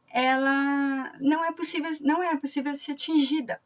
ela 0.09 1.13
não 1.19 1.43
é 1.43 1.51
possível, 1.51 1.91
não 2.01 2.23
é 2.23 2.35
possível 2.35 2.73
ser 2.75 2.95
tingida. 2.95 3.61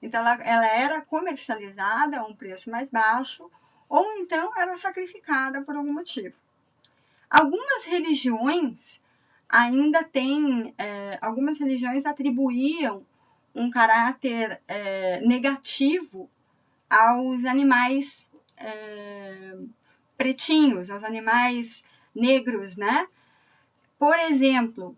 Então, 0.00 0.20
ela, 0.20 0.42
ela 0.42 0.66
era 0.66 1.00
comercializada 1.00 2.20
a 2.20 2.24
um 2.24 2.34
preço 2.34 2.70
mais 2.70 2.88
baixo, 2.88 3.50
ou 3.88 4.04
então 4.18 4.52
era 4.56 4.76
sacrificada 4.78 5.62
por 5.62 5.76
algum 5.76 5.92
motivo. 5.92 6.34
Algumas 7.28 7.84
religiões 7.84 9.02
ainda 9.48 10.02
têm, 10.02 10.74
é, 10.78 11.18
algumas 11.20 11.58
religiões 11.58 12.04
atribuíam 12.04 13.06
um 13.54 13.70
caráter 13.70 14.60
é, 14.66 15.20
negativo 15.20 16.28
aos 16.88 17.44
animais 17.44 18.28
é, 18.56 19.56
pretinhos, 20.16 20.90
aos 20.90 21.04
animais 21.04 21.84
negros, 22.14 22.76
né? 22.76 23.06
Por 23.98 24.18
exemplo, 24.18 24.96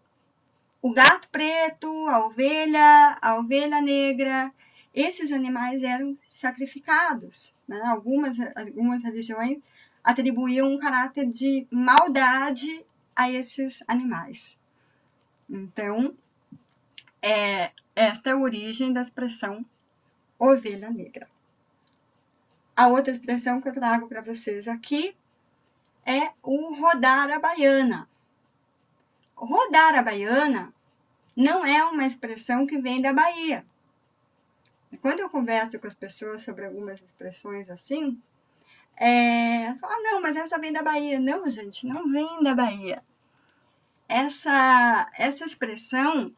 o 0.85 0.93
gato 0.93 1.27
preto, 1.31 1.89
a 2.09 2.27
ovelha, 2.27 3.17
a 3.23 3.37
ovelha 3.37 3.81
negra, 3.81 4.53
esses 4.93 5.33
animais 5.33 5.83
eram 5.83 6.15
sacrificados. 6.29 7.55
Né? 7.67 7.81
Algumas, 7.87 8.37
algumas 8.55 9.03
religiões 9.03 9.63
atribuíam 10.05 10.71
um 10.71 10.79
caráter 10.79 11.27
de 11.27 11.67
maldade 11.71 12.85
a 13.17 13.31
esses 13.31 13.83
animais. 13.89 14.59
Então, 15.49 16.15
é, 17.23 17.71
esta 17.97 18.29
é 18.29 18.33
a 18.35 18.39
origem 18.39 18.93
da 18.93 19.01
expressão 19.01 19.65
ovelha 20.39 20.91
negra. 20.91 21.27
A 22.77 22.89
outra 22.89 23.11
expressão 23.11 23.59
que 23.59 23.71
eu 23.71 23.73
trago 23.73 24.07
para 24.07 24.21
vocês 24.21 24.69
aqui 24.69 25.17
é 26.05 26.31
o 26.43 26.75
rodar 26.75 27.31
a 27.31 27.39
baiana. 27.39 28.07
Rodar 29.37 29.95
a 29.95 30.03
baiana 30.03 30.73
não 31.37 31.65
é 31.65 31.85
uma 31.85 32.07
expressão 32.07 32.67
que 32.67 32.79
vem 32.79 33.03
da 33.03 33.13
Bahia. 33.13 33.65
Quando 35.01 35.21
eu 35.21 35.29
converso 35.29 35.79
com 35.79 35.87
as 35.87 35.95
pessoas 35.95 36.43
sobre 36.43 36.65
algumas 36.65 37.01
expressões 37.01 37.69
assim, 37.69 38.21
é, 38.97 39.75
não, 40.03 40.23
mas 40.23 40.37
essa 40.37 40.59
vem 40.59 40.73
da 40.73 40.83
Bahia. 40.83 41.19
Não, 41.19 41.49
gente, 41.51 41.87
não 41.87 42.11
vem 42.11 42.43
da 42.43 42.55
Bahia. 42.55 43.03
Essa, 44.09 45.11
essa 45.17 45.45
expressão 45.45 46.33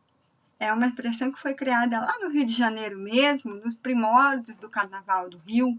é 0.59 0.73
uma 0.73 0.87
expressão 0.87 1.31
que 1.31 1.38
foi 1.38 1.55
criada 1.55 2.00
lá 2.00 2.19
no 2.21 2.31
Rio 2.31 2.47
de 2.47 2.53
Janeiro 2.53 2.99
mesmo, 2.99 3.55
nos 3.55 3.75
primórdios 3.75 4.57
do 4.57 4.71
Carnaval 4.71 5.29
do 5.29 5.38
Rio. 5.38 5.79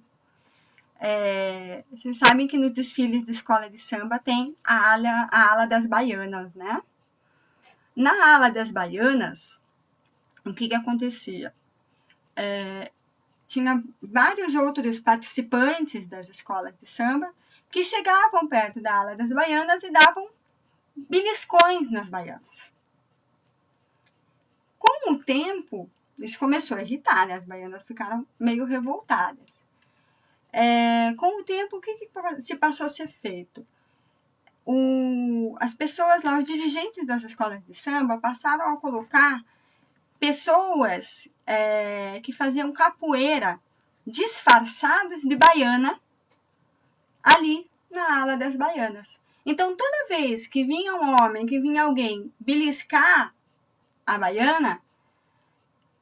É, 1.00 1.84
vocês 1.92 2.18
sabem 2.18 2.48
que 2.48 2.58
nos 2.58 2.72
desfiles 2.72 3.24
de 3.24 3.32
escola 3.32 3.70
de 3.70 3.80
samba 3.80 4.20
tem 4.20 4.56
a 4.64 4.94
ala, 4.94 5.30
a 5.32 5.52
ala 5.52 5.66
das 5.66 5.86
baianas, 5.86 6.54
né? 6.54 6.82
Na 7.98 8.14
ala 8.36 8.50
das 8.50 8.72
baianas, 8.72 9.60
o 10.46 10.54
que, 10.54 10.70
que 10.70 10.76
acontecia? 10.76 11.50
é, 12.38 12.92
tinha 13.48 13.84
vários 14.02 14.54
outros 14.54 15.00
participantes 15.00 16.06
das 16.06 16.30
escolas 16.30 16.74
de 16.80 16.88
samba 16.88 17.34
que 17.72 17.84
chegavam 17.84 18.48
perto 18.48 18.80
da 18.80 18.96
ala 18.96 19.16
das 19.16 19.30
baianas 19.30 19.84
e 19.84 19.92
davam 19.92 20.30
beliscões 20.96 21.90
nas 21.92 22.08
baianas. 22.08 22.72
Com 24.78 25.14
o 25.14 25.24
tempo, 25.24 25.90
isso 26.20 26.38
começou 26.38 26.78
a 26.78 26.84
irritar, 26.84 27.28
né? 27.28 27.34
As 27.34 27.46
baianas 27.46 27.84
ficaram 27.84 28.26
meio 28.40 28.66
revoltadas. 28.66 29.66
É, 30.54 31.14
com 31.16 31.42
o 31.42 31.44
tempo, 31.44 31.78
o 31.78 31.82
que, 31.82 31.96
que, 31.96 32.10
se 32.42 32.56
passou 32.56 32.86
a 32.86 32.90
ser 32.90 33.08
feito? 33.08 33.66
O, 34.70 35.56
as 35.62 35.74
pessoas 35.74 36.24
lá, 36.24 36.38
os 36.38 36.44
dirigentes 36.44 37.08
das 37.08 37.24
escolas 37.24 37.64
de 37.66 37.74
samba, 37.74 38.18
passaram 38.18 38.74
a 38.74 38.76
colocar 38.76 39.42
pessoas 40.20 41.30
é, 41.46 42.20
que 42.22 42.34
faziam 42.34 42.74
capoeira 42.74 43.58
disfarçadas 44.06 45.22
de 45.22 45.38
baiana 45.38 45.98
ali 47.24 47.66
na 47.90 48.22
ala 48.22 48.36
das 48.36 48.58
baianas. 48.58 49.22
Então, 49.46 49.74
toda 49.78 50.08
vez 50.10 50.48
que 50.48 50.66
vinha 50.66 50.96
um 50.96 51.16
homem, 51.22 51.46
que 51.46 51.62
vinha 51.62 51.84
alguém 51.84 52.30
beliscar 52.38 53.34
a 54.06 54.18
baiana, 54.18 54.82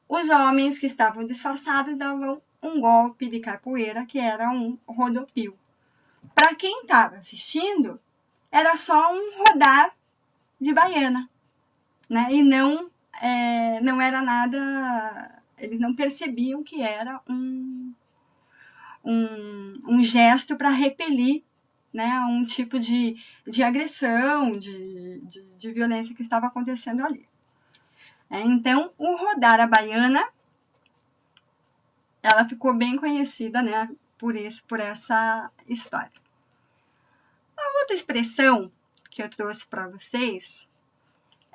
os 0.08 0.28
homens 0.28 0.76
que 0.76 0.86
estavam 0.86 1.24
disfarçados 1.24 1.96
davam 1.96 2.42
um 2.60 2.80
golpe 2.80 3.28
de 3.28 3.38
capoeira, 3.38 4.04
que 4.04 4.18
era 4.18 4.50
um 4.50 4.76
rodopio. 4.88 5.56
Para 6.34 6.52
quem 6.56 6.82
estava 6.82 7.16
assistindo, 7.18 8.00
era 8.56 8.76
só 8.78 9.12
um 9.12 9.42
rodar 9.42 9.94
de 10.58 10.72
baiana, 10.72 11.28
né? 12.08 12.28
E 12.30 12.42
não, 12.42 12.90
é, 13.20 13.80
não 13.82 14.00
era 14.00 14.22
nada. 14.22 15.42
Eles 15.58 15.78
não 15.78 15.94
percebiam 15.94 16.64
que 16.64 16.82
era 16.82 17.20
um, 17.28 17.92
um, 19.04 19.80
um 19.86 20.02
gesto 20.02 20.56
para 20.56 20.70
repelir 20.70 21.42
né, 21.92 22.18
um 22.28 22.42
tipo 22.44 22.78
de, 22.78 23.16
de 23.46 23.62
agressão, 23.62 24.58
de, 24.58 25.20
de, 25.20 25.42
de 25.42 25.72
violência 25.72 26.14
que 26.14 26.22
estava 26.22 26.46
acontecendo 26.46 27.04
ali. 27.04 27.28
É, 28.30 28.40
então, 28.40 28.90
o 28.98 29.16
rodar 29.16 29.60
a 29.60 29.66
baiana, 29.66 30.26
ela 32.22 32.46
ficou 32.46 32.74
bem 32.74 32.96
conhecida, 32.96 33.62
né, 33.62 33.88
por 34.18 34.34
isso, 34.34 34.64
por 34.64 34.80
essa 34.80 35.50
história. 35.68 36.25
A 37.56 37.80
outra 37.80 37.96
expressão 37.96 38.70
que 39.10 39.22
eu 39.22 39.30
trouxe 39.30 39.66
para 39.66 39.88
vocês 39.88 40.68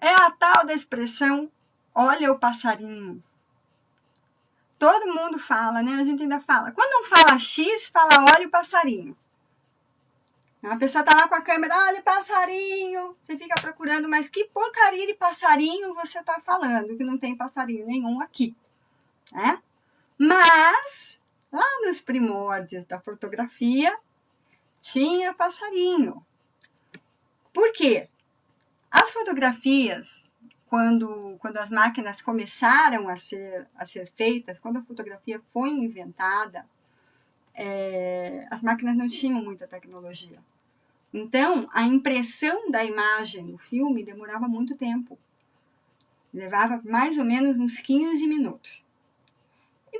é 0.01 0.13
a 0.13 0.31
tal 0.31 0.65
da 0.65 0.74
expressão 0.74 1.51
olha 1.93 2.31
o 2.31 2.39
passarinho. 2.39 3.24
Todo 4.79 5.13
mundo 5.13 5.38
fala, 5.38 5.84
né? 5.84 5.93
A 5.93 6.03
gente 6.03 6.24
ainda 6.24 6.39
fala. 6.39 6.72
Quando 6.72 6.91
não 6.91 7.03
fala 7.03 7.38
X, 7.38 7.88
fala 7.88 8.25
olha 8.36 8.48
o 8.48 8.51
passarinho. 8.51 9.15
A 10.63 10.75
pessoa 10.75 11.03
tá 11.03 11.15
lá 11.15 11.27
com 11.27 11.36
a 11.36 11.41
câmera, 11.41 11.75
olha 11.75 12.01
passarinho. 12.03 13.15
Você 13.24 13.38
fica 13.38 13.60
procurando, 13.60 14.08
mas 14.08 14.29
que 14.29 14.46
porcaria 14.46 15.08
de 15.08 15.15
passarinho 15.15 15.93
você 15.96 16.22
tá 16.24 16.39
falando? 16.46 16.96
Que 16.96 17.03
não 17.03 17.17
tem 17.17 17.36
passarinho 17.36 17.86
nenhum 17.88 18.22
aqui, 18.22 18.55
né? 19.31 19.62
Mas 20.17 21.20
lá 21.51 21.65
nos 21.84 22.00
primórdios 22.00 22.86
da 22.86 23.00
fotografia 23.00 23.96
tinha 24.81 25.33
passarinho. 25.33 26.25
Por 27.53 27.71
quê? 27.71 28.09
As 28.89 29.11
fotografias, 29.11 30.25
quando, 30.67 31.38
quando 31.39 31.57
as 31.57 31.69
máquinas 31.69 32.21
começaram 32.21 33.07
a 33.07 33.15
ser, 33.15 33.67
a 33.75 33.85
ser 33.85 34.11
feitas, 34.15 34.59
quando 34.59 34.77
a 34.77 34.83
fotografia 34.83 35.39
foi 35.53 35.69
inventada, 35.69 36.65
é, 37.53 38.47
as 38.49 38.62
máquinas 38.62 38.97
não 38.97 39.08
tinham 39.08 39.41
muita 39.41 39.67
tecnologia. 39.67 40.39
Então, 41.13 41.69
a 41.73 41.84
impressão 41.84 42.71
da 42.71 42.84
imagem 42.84 43.43
no 43.43 43.58
filme 43.58 44.03
demorava 44.03 44.47
muito 44.47 44.75
tempo. 44.75 45.17
Levava 46.34 46.82
mais 46.84 47.17
ou 47.17 47.25
menos 47.25 47.60
uns 47.60 47.79
15 47.79 48.25
minutos. 48.25 48.84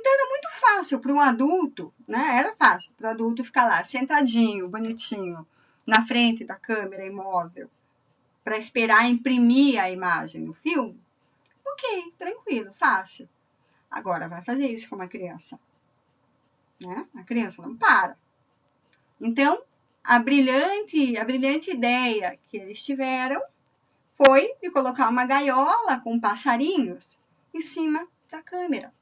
Então, 0.02 0.12
era 0.12 0.28
muito 0.28 0.48
fácil 0.60 0.98
para 0.98 1.12
um 1.12 1.20
adulto, 1.20 1.94
né? 2.08 2.38
Era 2.38 2.56
fácil 2.56 2.92
para 2.96 3.06
o 3.06 3.10
adulto 3.12 3.44
ficar 3.44 3.66
lá, 3.66 3.84
sentadinho, 3.84 4.68
bonitinho, 4.68 5.46
na 5.86 6.04
frente 6.04 6.44
da 6.44 6.56
câmera 6.56 7.06
imóvel, 7.06 7.70
para 8.42 8.58
esperar 8.58 9.08
imprimir 9.08 9.80
a 9.80 9.88
imagem 9.88 10.40
no 10.40 10.54
filme. 10.54 11.00
Ok, 11.64 12.12
tranquilo, 12.18 12.74
fácil. 12.80 13.28
Agora, 13.88 14.28
vai 14.28 14.42
fazer 14.42 14.66
isso 14.66 14.88
com 14.88 14.96
uma 14.96 15.06
criança. 15.06 15.56
Né? 16.80 17.06
A 17.14 17.22
criança 17.22 17.62
não 17.62 17.76
para. 17.76 18.18
Então, 19.20 19.62
a 20.02 20.18
brilhante, 20.18 21.16
a 21.16 21.24
brilhante 21.24 21.70
ideia 21.70 22.36
que 22.50 22.56
eles 22.56 22.84
tiveram 22.84 23.40
foi 24.16 24.52
de 24.60 24.68
colocar 24.68 25.08
uma 25.08 25.24
gaiola 25.24 26.00
com 26.00 26.18
passarinhos 26.18 27.16
em 27.54 27.60
cima 27.60 28.04
da 28.28 28.42
câmera. 28.42 28.92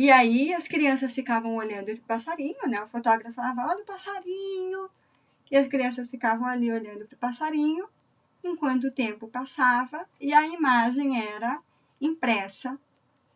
E 0.00 0.12
aí 0.12 0.54
as 0.54 0.68
crianças 0.68 1.12
ficavam 1.12 1.56
olhando 1.56 1.92
o 1.92 2.00
passarinho, 2.02 2.68
né? 2.68 2.80
O 2.80 2.86
fotógrafo 2.86 3.34
falava, 3.34 3.66
olha 3.66 3.82
o 3.82 3.84
passarinho. 3.84 4.88
E 5.50 5.56
as 5.56 5.66
crianças 5.66 6.08
ficavam 6.08 6.46
ali 6.46 6.70
olhando 6.70 7.04
para 7.04 7.16
o 7.16 7.18
passarinho, 7.18 7.88
enquanto 8.44 8.84
o 8.84 8.92
tempo 8.92 9.26
passava 9.26 10.08
e 10.20 10.32
a 10.32 10.46
imagem 10.46 11.20
era 11.20 11.60
impressa 12.00 12.78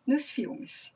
nos 0.07 0.29
filmes. 0.29 0.95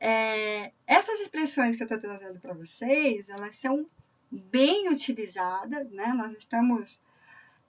É, 0.00 0.72
essas 0.86 1.20
expressões 1.20 1.76
que 1.76 1.82
eu 1.82 1.86
estou 1.86 2.00
trazendo 2.00 2.40
para 2.40 2.54
vocês, 2.54 3.28
elas 3.28 3.56
são 3.56 3.84
bem 4.30 4.88
utilizadas, 4.88 5.90
né? 5.90 6.14
Nós 6.14 6.32
estamos, 6.32 6.98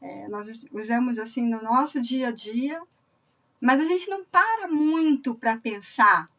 é, 0.01 0.29
nós 0.29 0.65
usamos 0.71 1.19
assim 1.19 1.49
no 1.49 1.61
nosso 1.61 1.99
dia 1.99 2.29
a 2.29 2.31
dia, 2.31 2.81
mas 3.59 3.81
a 3.81 3.85
gente 3.85 4.09
não 4.09 4.23
para 4.25 4.67
muito 4.67 5.35
para 5.35 5.57
pensar 5.57 6.29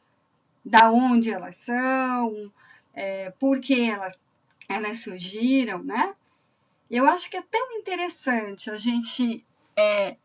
da 0.65 0.91
onde 0.91 1.31
elas 1.31 1.57
são, 1.57 2.53
é, 2.95 3.31
por 3.39 3.61
que 3.61 3.89
elas, 3.89 4.21
elas 4.69 5.01
surgiram, 5.01 5.83
né? 5.83 6.15
Eu 6.91 7.07
acho 7.07 7.31
que 7.31 7.37
é 7.37 7.43
tão 7.43 7.73
interessante 7.73 8.71
a 8.71 8.77
gente 8.77 9.45
é, 9.77 10.17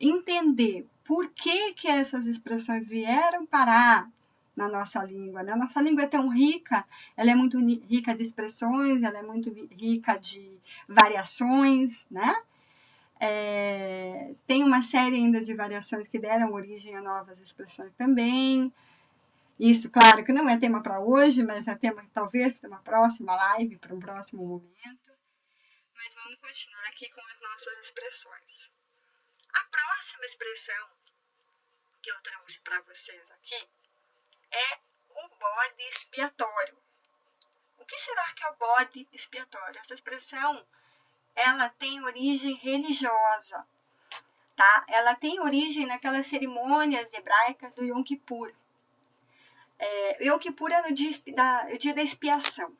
entender 0.00 0.86
por 1.04 1.28
que, 1.30 1.74
que 1.74 1.88
essas 1.88 2.26
expressões 2.26 2.86
vieram 2.86 3.44
parar 3.44 4.08
na 4.56 4.68
nossa 4.68 5.02
língua. 5.02 5.42
Né? 5.42 5.52
A 5.52 5.56
nossa 5.56 5.80
língua 5.80 6.04
é 6.04 6.06
tão 6.06 6.28
rica, 6.28 6.84
ela 7.16 7.30
é 7.30 7.34
muito 7.34 7.58
rica 7.58 8.14
de 8.14 8.22
expressões, 8.22 9.02
ela 9.02 9.18
é 9.18 9.22
muito 9.22 9.50
rica 9.72 10.16
de 10.16 10.58
variações, 10.88 12.06
né? 12.10 12.34
É, 13.26 14.34
tem 14.46 14.62
uma 14.62 14.82
série 14.82 15.16
ainda 15.16 15.40
de 15.40 15.54
variações 15.54 16.06
que 16.06 16.18
deram 16.18 16.52
origem 16.52 16.94
a 16.94 17.00
novas 17.00 17.40
expressões 17.40 17.94
também. 17.94 18.70
Isso, 19.58 19.90
claro, 19.90 20.22
que 20.22 20.32
não 20.32 20.46
é 20.46 20.58
tema 20.58 20.82
para 20.82 21.00
hoje, 21.00 21.42
mas 21.42 21.66
é 21.66 21.74
tema 21.74 22.06
talvez 22.12 22.52
para 22.52 22.68
uma 22.68 22.82
próxima 22.82 23.34
live, 23.34 23.78
para 23.78 23.94
um 23.94 23.98
próximo 23.98 24.44
momento. 24.46 25.12
Mas 25.94 26.12
vamos 26.12 26.36
continuar 26.36 26.86
aqui 26.88 27.08
com 27.08 27.20
as 27.22 27.40
nossas 27.40 27.78
expressões. 27.84 28.70
A 29.54 29.64
próxima 29.70 30.26
expressão 30.26 30.86
que 32.02 32.10
eu 32.10 32.20
trouxe 32.20 32.60
para 32.60 32.82
vocês 32.82 33.30
aqui 33.30 33.68
é 34.52 34.78
o 35.08 35.28
bode 35.38 35.82
expiatório. 35.88 36.76
O 37.78 37.86
que 37.86 37.96
será 37.96 38.32
que 38.34 38.44
é 38.44 38.50
o 38.50 38.56
bode 38.56 39.08
expiatório? 39.14 39.80
Essa 39.80 39.94
expressão 39.94 40.66
ela 41.34 41.68
tem 41.68 42.02
origem 42.02 42.54
religiosa, 42.54 43.66
tá? 44.54 44.84
Ela 44.88 45.14
tem 45.14 45.40
origem 45.40 45.86
naquelas 45.86 46.26
cerimônias 46.26 47.12
hebraicas 47.12 47.74
do 47.74 47.84
Yom 47.84 48.02
Kippur. 48.02 48.52
É, 49.78 50.24
Yom 50.26 50.38
Kippur 50.38 50.70
é 50.70 50.88
o 50.88 50.94
dia 50.94 51.10
da, 51.34 51.68
o 51.72 51.78
dia 51.78 51.94
da 51.94 52.02
expiação. 52.02 52.72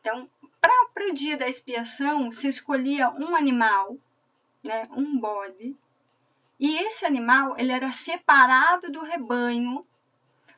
Então, 0.00 0.28
para 0.60 1.08
o 1.08 1.14
dia 1.14 1.36
da 1.36 1.48
expiação, 1.48 2.30
se 2.30 2.48
escolhia 2.48 3.10
um 3.10 3.34
animal, 3.34 3.96
né, 4.62 4.86
um 4.92 5.18
bode, 5.18 5.76
e 6.58 6.78
esse 6.78 7.04
animal 7.04 7.54
ele 7.58 7.72
era 7.72 7.92
separado 7.92 8.90
do 8.90 9.02
rebanho 9.02 9.86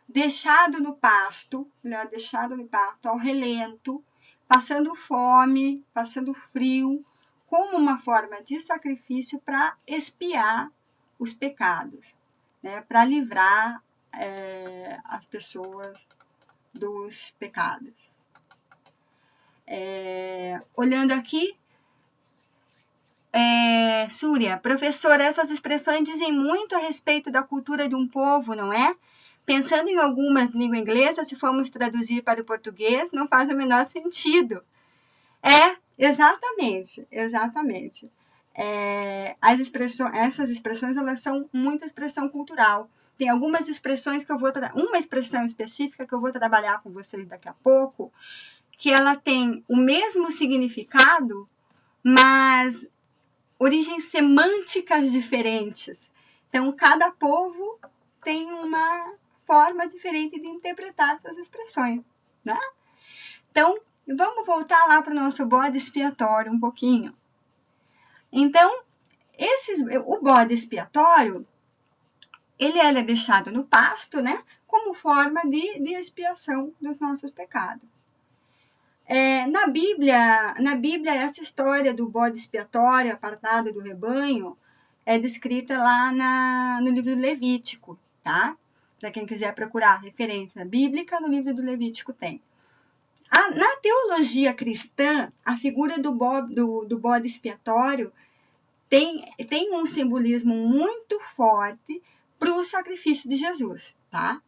deixado 0.09 0.81
no 0.81 0.95
pasto, 0.95 1.71
né, 1.83 2.07
deixado 2.07 2.57
no 2.57 2.67
pasto 2.67 3.07
ao 3.07 3.17
relento, 3.17 4.03
passando 4.49 4.95
fome, 4.97 5.85
passando 5.93 6.33
frio, 6.33 7.05
como 7.47 7.77
uma 7.77 7.99
forma 7.99 8.43
de 8.43 8.59
sacrifício 8.59 9.39
para 9.41 9.77
expiar 9.87 10.71
os 11.19 11.33
pecados, 11.33 12.17
né, 12.63 12.81
para 12.83 13.05
livrar 13.05 13.83
é, 14.13 14.99
as 15.05 15.27
pessoas 15.27 16.09
dos 16.73 17.33
pecados. 17.39 18.11
É, 19.67 20.59
olhando 20.75 21.13
aqui, 21.13 21.55
É, 23.31 24.09
Súria, 24.11 24.57
professora, 24.57 25.23
essas 25.23 25.51
expressões 25.51 26.03
dizem 26.03 26.33
muito 26.33 26.75
a 26.75 26.79
respeito 26.79 27.31
da 27.31 27.43
cultura 27.43 27.87
de 27.87 27.95
um 27.95 28.09
povo, 28.09 28.55
não 28.55 28.73
é? 28.73 28.97
Pensando 29.49 29.89
em 29.89 29.97
algumas 29.97 30.51
língua 30.51 30.77
inglesa, 30.77 31.25
se 31.25 31.35
formos 31.35 31.71
traduzir 31.71 32.21
para 32.21 32.43
o 32.43 32.45
português, 32.45 33.09
não 33.13 33.27
faz 33.27 33.51
o 33.51 33.57
menor 33.57 33.87
sentido. 33.87 34.63
É, 35.43 35.75
exatamente, 35.97 37.09
exatamente. 37.11 38.13
É, 38.55 39.37
as 39.41 39.59
expressões, 39.59 40.15
essas 40.15 40.51
expressões 40.51 40.99
elas 40.99 41.23
são 41.23 41.49
muita 41.51 41.87
expressão 41.87 42.29
cultural. 42.29 42.91
Tem 43.17 43.31
algumas 43.31 43.69
expressões 43.69 44.23
que 44.23 44.31
eu 44.31 44.37
vou 44.39 44.53
uma 44.75 44.99
expressão 44.99 45.43
específica 45.47 46.07
que 46.07 46.13
eu 46.13 46.21
vou 46.21 46.31
trabalhar 46.31 46.83
com 46.83 46.91
vocês 46.91 47.27
daqui 47.27 47.49
a 47.49 47.55
pouco, 47.55 48.13
que 48.73 48.91
ela 48.91 49.17
tem 49.17 49.65
o 49.67 49.79
mesmo 49.79 50.31
significado, 50.31 51.49
mas 52.05 52.93
origens 53.59 54.05
semânticas 54.05 55.11
diferentes. 55.11 55.99
Então, 56.51 56.71
cada 56.71 57.11
povo 57.11 57.79
tem 58.23 58.45
uma 58.53 59.17
forma 59.49 59.89
diferente 59.89 60.39
de 60.39 60.47
interpretar 60.47 61.17
essas 61.17 61.39
expressões, 61.39 62.03
né? 62.45 62.59
Então, 63.51 63.81
vamos 64.07 64.47
voltar 64.47 64.87
lá 64.87 65.01
para 65.01 65.13
o 65.13 65.17
nosso 65.17 65.47
bode 65.47 65.79
expiatório 65.79 66.53
um 66.53 66.61
pouquinho. 66.61 67.17
Então, 68.31 68.83
esses, 69.39 69.81
o 70.05 70.21
bode 70.21 70.53
expiatório, 70.53 71.47
ele 72.59 72.79
é 72.79 73.03
deixado 73.03 73.51
no 73.51 73.65
pasto, 73.65 74.21
né? 74.21 74.45
Como 74.67 74.93
forma 74.93 75.41
de, 75.43 75.81
de 75.81 75.95
expiação 75.95 76.75
dos 76.79 77.01
nossos 77.01 77.31
pecados. 77.31 77.89
É, 79.07 79.47
na 79.47 79.67
Bíblia, 79.67 80.55
na 80.61 80.75
Bíblia, 80.75 81.15
essa 81.15 81.41
história 81.41 81.95
do 81.95 82.07
bode 82.07 82.39
expiatório, 82.39 83.15
apartado 83.15 83.73
do 83.73 83.81
rebanho, 83.81 84.59
é 85.07 85.19
descrita 85.19 85.79
lá 85.79 86.13
na, 86.13 86.81
no 86.83 86.91
livro 86.91 87.15
Levítico, 87.15 87.99
tá? 88.23 88.55
Para 89.01 89.11
quem 89.11 89.27
quiser 89.27 89.55
procurar 89.55 90.03
referência 90.03 90.65
bíblica, 90.65 91.21
no 91.21 91.29
livro 91.29 91.55
do 91.55 91.63
Levítico 91.63 92.13
tem. 92.13 92.41
A, 93.31 93.51
na 93.51 93.77
teologia 93.77 94.55
cristã, 94.55 95.31
a 95.45 95.57
figura 95.57 95.99
do, 95.99 96.13
bo, 96.13 96.41
do, 96.43 96.85
do 96.85 96.99
bode 96.99 97.27
expiatório 97.27 98.13
tem, 98.89 99.29
tem 99.47 99.75
um 99.75 99.85
simbolismo 99.85 100.55
muito 100.55 101.21
forte 101.21 102.03
para 102.39 102.55
o 102.55 102.65
sacrifício 102.65 103.29
de 103.29 103.37
Jesus, 103.37 103.97
tá? 104.11 104.41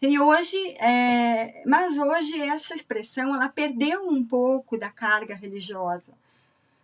E 0.00 0.18
hoje, 0.18 0.56
é, 0.78 1.62
mas 1.66 1.98
hoje 1.98 2.40
essa 2.40 2.74
expressão 2.74 3.34
ela 3.34 3.48
perdeu 3.48 4.08
um 4.08 4.24
pouco 4.24 4.78
da 4.78 4.90
carga 4.90 5.34
religiosa. 5.34 6.12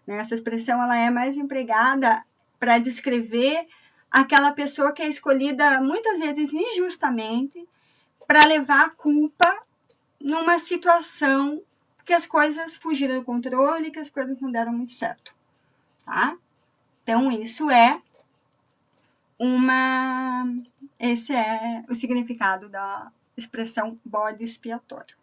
Né? 0.05 0.19
Essa 0.19 0.35
expressão 0.35 0.83
ela 0.83 0.97
é 0.97 1.11
mais 1.11 1.37
empregada 1.37 2.25
para 2.59 2.79
descrever 2.79 3.69
aquela 4.15 4.53
pessoa 4.53 4.93
que 4.93 5.03
é 5.03 5.09
escolhida 5.09 5.81
muitas 5.81 6.21
vezes 6.21 6.53
injustamente 6.53 7.69
para 8.29 8.47
levar 8.47 8.87
a 8.87 8.91
culpa 8.91 9.61
numa 10.21 10.61
situação 10.61 11.61
que 12.05 12.13
as 12.13 12.25
coisas 12.25 12.77
fugiram 12.77 13.17
do 13.17 13.25
controle, 13.25 13.91
que 13.91 13.99
as 13.99 14.09
coisas 14.09 14.41
não 14.41 14.53
deram 14.53 14.73
muito 14.73 14.95
certo, 14.95 15.35
tá? 16.07 16.37
Então 17.03 17.33
isso 17.33 17.69
é 17.69 18.01
uma. 19.37 20.45
Esse 20.97 21.33
é 21.33 21.85
o 21.89 21.95
significado 21.97 22.69
da 22.69 23.11
expressão 23.37 23.99
bode 24.05 24.45
expiatório. 24.45 25.17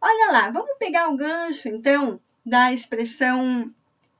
Olha 0.00 0.32
lá, 0.32 0.50
vamos 0.50 0.76
pegar 0.80 1.08
o 1.08 1.16
gancho, 1.16 1.68
então, 1.68 2.18
da 2.44 2.72
expressão 2.72 3.72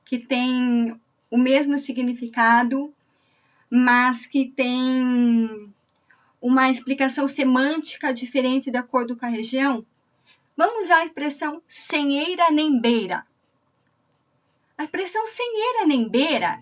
que 0.05 0.17
tem 0.17 0.97
o 1.29 1.37
mesmo 1.37 1.77
significado, 1.77 2.93
mas 3.75 4.27
que 4.27 4.45
tem 4.45 5.73
uma 6.39 6.69
explicação 6.69 7.27
semântica 7.27 8.13
diferente 8.13 8.69
de 8.69 8.77
acordo 8.77 9.15
com 9.15 9.25
a 9.25 9.29
região. 9.29 9.83
Vamos 10.55 10.83
usar 10.83 10.97
a 10.97 11.05
expressão 11.05 11.61
senheira 11.67 12.51
nem 12.51 12.79
beira. 12.79 13.25
A 14.77 14.83
expressão 14.83 15.25
senheira 15.25 15.87
nem 15.87 16.07
beira 16.07 16.61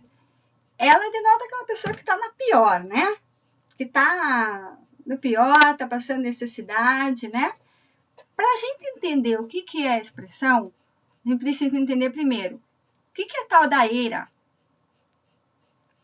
ela 0.82 1.12
denota 1.12 1.46
aquela 1.46 1.66
pessoa 1.66 1.94
que 1.94 2.00
está 2.00 2.18
na 2.18 2.30
pior, 2.32 2.84
né? 2.84 3.16
Que 3.78 3.84
está 3.84 4.80
no 5.06 5.16
pior, 5.20 5.74
está 5.74 5.86
passando 5.86 6.22
necessidade, 6.22 7.28
né? 7.28 7.54
Para 8.36 8.48
a 8.52 8.56
gente 8.56 8.88
entender 8.98 9.40
o 9.40 9.46
que, 9.46 9.62
que 9.62 9.86
é 9.86 9.94
a 9.94 10.00
expressão, 10.00 10.74
a 11.24 11.30
gente 11.30 11.40
precisa 11.40 11.78
entender 11.78 12.10
primeiro 12.10 12.56
o 12.56 13.14
que, 13.14 13.26
que 13.26 13.38
é 13.38 13.46
tal 13.46 13.68
da 13.68 13.86
eira. 13.86 14.28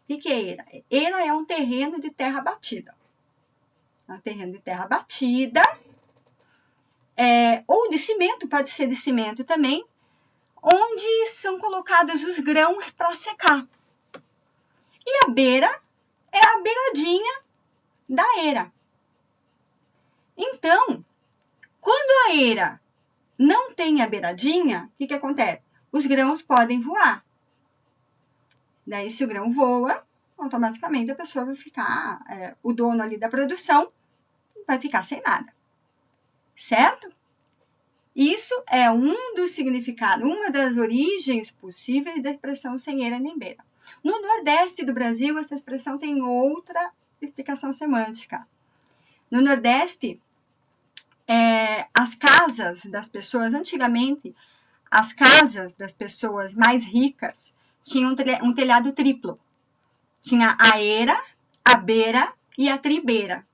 O 0.09 0.17
que, 0.17 0.29
é 0.29 0.39
eira? 0.39 0.65
Eira 0.89 1.25
é 1.25 1.33
um 1.33 1.43
terreno 1.43 1.99
de 1.99 2.09
terra 2.09 2.41
batida. 2.41 2.95
É 4.07 4.13
um 4.13 4.19
terreno 4.19 4.53
de 4.53 4.59
terra 4.59 4.87
batida, 4.87 5.61
é, 7.17 7.63
ou 7.67 7.89
de 7.89 7.97
cimento, 7.97 8.47
pode 8.47 8.69
ser 8.69 8.87
de 8.87 8.95
cimento 8.95 9.43
também, 9.43 9.83
onde 10.61 11.25
são 11.25 11.59
colocados 11.59 12.23
os 12.23 12.37
grãos 12.39 12.91
para 12.91 13.15
secar. 13.15 13.67
E 15.05 15.25
a 15.25 15.29
beira 15.29 15.81
é 16.31 16.39
a 16.39 16.61
beiradinha 16.61 17.41
da 18.07 18.23
eira. 18.43 18.71
Então, 20.37 21.03
quando 21.81 22.29
a 22.29 22.35
eira 22.35 22.79
não 23.37 23.73
tem 23.73 24.01
a 24.01 24.07
beiradinha, 24.07 24.89
o 24.93 24.97
que, 24.97 25.07
que 25.07 25.13
acontece? 25.13 25.61
Os 25.91 26.05
grãos 26.05 26.41
podem 26.41 26.81
voar. 26.81 27.25
Daí, 28.87 29.11
se 29.11 29.25
o 29.25 29.27
grão 29.27 29.51
voa, 29.51 30.01
automaticamente 30.37 31.11
a 31.11 31.15
pessoa 31.15 31.43
vai 31.43 31.55
ficar, 31.55 32.23
é, 32.29 32.55
o 32.63 32.71
dono 32.71 33.03
ali 33.03 33.17
da 33.17 33.27
produção 33.27 33.91
vai 34.65 34.79
ficar 34.79 35.03
sem 35.03 35.21
nada. 35.21 35.53
Certo? 36.55 37.11
Isso 38.15 38.53
é 38.67 38.89
um 38.89 39.35
dos 39.35 39.51
significados, 39.51 40.25
uma 40.25 40.49
das 40.49 40.77
origens 40.77 41.51
possíveis 41.51 42.23
da 42.23 42.31
expressão 42.31 42.77
sem 42.77 43.03
eira 43.03 43.19
nem 43.19 43.37
beira. 43.37 43.63
No 44.01 44.21
Nordeste 44.21 44.85
do 44.85 44.93
Brasil, 44.93 45.37
essa 45.37 45.55
expressão 45.55 45.97
tem 45.97 46.21
outra 46.21 46.91
explicação 47.21 47.73
semântica. 47.73 48.47
No 49.29 49.41
Nordeste, 49.41 50.19
é, 51.27 51.87
as 51.93 52.15
casas 52.15 52.85
das 52.85 53.09
pessoas, 53.09 53.53
antigamente, 53.53 54.33
as 54.89 55.11
casas 55.11 55.73
das 55.73 55.93
pessoas 55.93 56.53
mais 56.53 56.85
ricas 56.85 57.53
tinham 57.87 58.15
um 58.43 58.53
telhado 58.53 58.91
triplo. 58.91 59.39
Tinha 60.21 60.57
a 60.59 60.81
era, 60.81 61.17
a 61.63 61.75
beira 61.75 62.33
e 62.57 62.67
a 62.69 62.77
tribeira. 62.77 63.47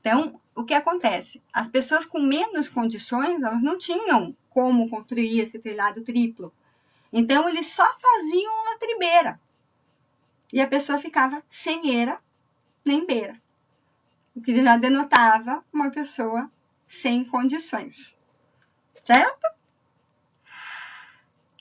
Então, 0.00 0.40
o 0.54 0.64
que 0.64 0.74
acontece? 0.74 1.42
As 1.52 1.68
pessoas 1.68 2.06
com 2.06 2.18
menos 2.18 2.68
condições, 2.68 3.42
elas 3.42 3.62
não 3.62 3.78
tinham 3.78 4.34
como 4.48 4.88
construir 4.88 5.40
esse 5.40 5.58
telhado 5.58 6.02
triplo. 6.02 6.52
Então, 7.12 7.48
eles 7.48 7.66
só 7.66 7.86
faziam 7.98 8.74
a 8.74 8.78
tribeira 8.78 9.40
e 10.52 10.60
a 10.60 10.66
pessoa 10.66 10.98
ficava 10.98 11.42
sem 11.48 11.90
eira 11.90 12.18
nem 12.84 13.06
beira, 13.06 13.40
o 14.34 14.40
que 14.40 14.62
já 14.62 14.76
denotava 14.76 15.64
uma 15.72 15.90
pessoa 15.90 16.50
sem 16.88 17.24
condições, 17.24 18.18
certo? 19.04 19.51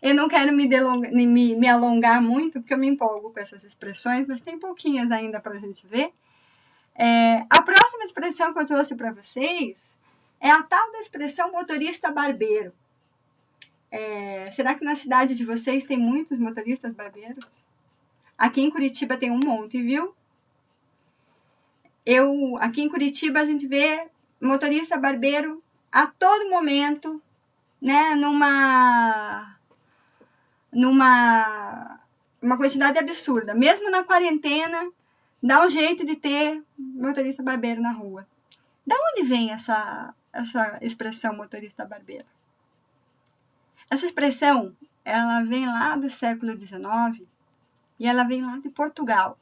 Eu 0.02 0.16
não 0.16 0.28
quero 0.28 0.52
me, 0.52 0.68
me, 1.28 1.56
me 1.56 1.68
alongar 1.68 2.22
muito, 2.22 2.60
porque 2.60 2.74
eu 2.74 2.78
me 2.78 2.88
empolgo 2.88 3.32
com 3.32 3.40
essas 3.40 3.64
expressões, 3.64 4.26
mas 4.28 4.42
tem 4.42 4.58
pouquinhas 4.58 5.12
ainda 5.12 5.40
para 5.40 5.54
a 5.54 5.60
gente 5.60 5.86
ver. 5.86 6.12
É, 6.96 7.46
a 7.50 7.62
próxima 7.62 8.04
expressão 8.04 8.54
que 8.54 8.60
eu 8.60 8.66
trouxe 8.66 8.96
para 8.96 9.14
vocês 9.14 9.96
é 10.40 10.50
a 10.50 10.64
tal 10.64 10.92
da 10.92 11.00
expressão 11.00 11.52
motorista 11.52 12.12
barbeiro. 12.12 12.74
É, 13.92 14.50
será 14.52 14.74
que 14.74 14.84
na 14.84 14.96
cidade 14.96 15.36
de 15.36 15.46
vocês 15.46 15.84
tem 15.84 15.98
muitos 15.98 16.40
motoristas 16.40 16.94
barbeiros? 16.94 17.46
Aqui 18.38 18.62
em 18.62 18.72
Curitiba 18.72 19.18
tem 19.18 19.30
um 19.30 19.40
monte, 19.44 19.82
viu? 19.82 20.16
Eu, 22.06 22.58
aqui 22.58 22.82
em 22.82 22.90
Curitiba 22.90 23.40
a 23.40 23.46
gente 23.46 23.68
vê 23.68 24.10
motorista 24.42 24.98
barbeiro 24.98 25.62
a 25.92 26.08
todo 26.08 26.50
momento, 26.50 27.22
né, 27.80 28.16
numa 28.16 29.01
numa 30.72 32.00
uma 32.42 32.58
quantidade 32.58 32.98
absurda. 32.98 33.54
Mesmo 33.54 33.92
na 33.92 34.04
quarentena, 34.04 34.92
dá 35.42 35.64
um 35.64 35.70
jeito 35.70 36.06
de 36.06 36.16
ter 36.16 36.64
motorista 36.78 37.44
barbeiro 37.44 37.82
na 37.82 37.92
rua. 37.92 38.28
Da 38.86 38.96
onde 39.12 39.24
vem 39.24 39.52
essa 39.52 40.14
essa 40.34 40.80
expressão 40.82 41.36
motorista 41.36 41.86
barbeiro? 41.86 42.26
Essa 43.90 44.06
expressão, 44.06 44.76
ela 45.04 45.44
vem 45.44 45.68
lá 45.68 45.98
do 45.98 46.10
século 46.10 46.58
XIX 46.58 47.28
e 48.00 48.08
ela 48.08 48.24
vem 48.24 48.42
lá 48.42 48.58
de 48.60 48.70
Portugal. 48.70 49.38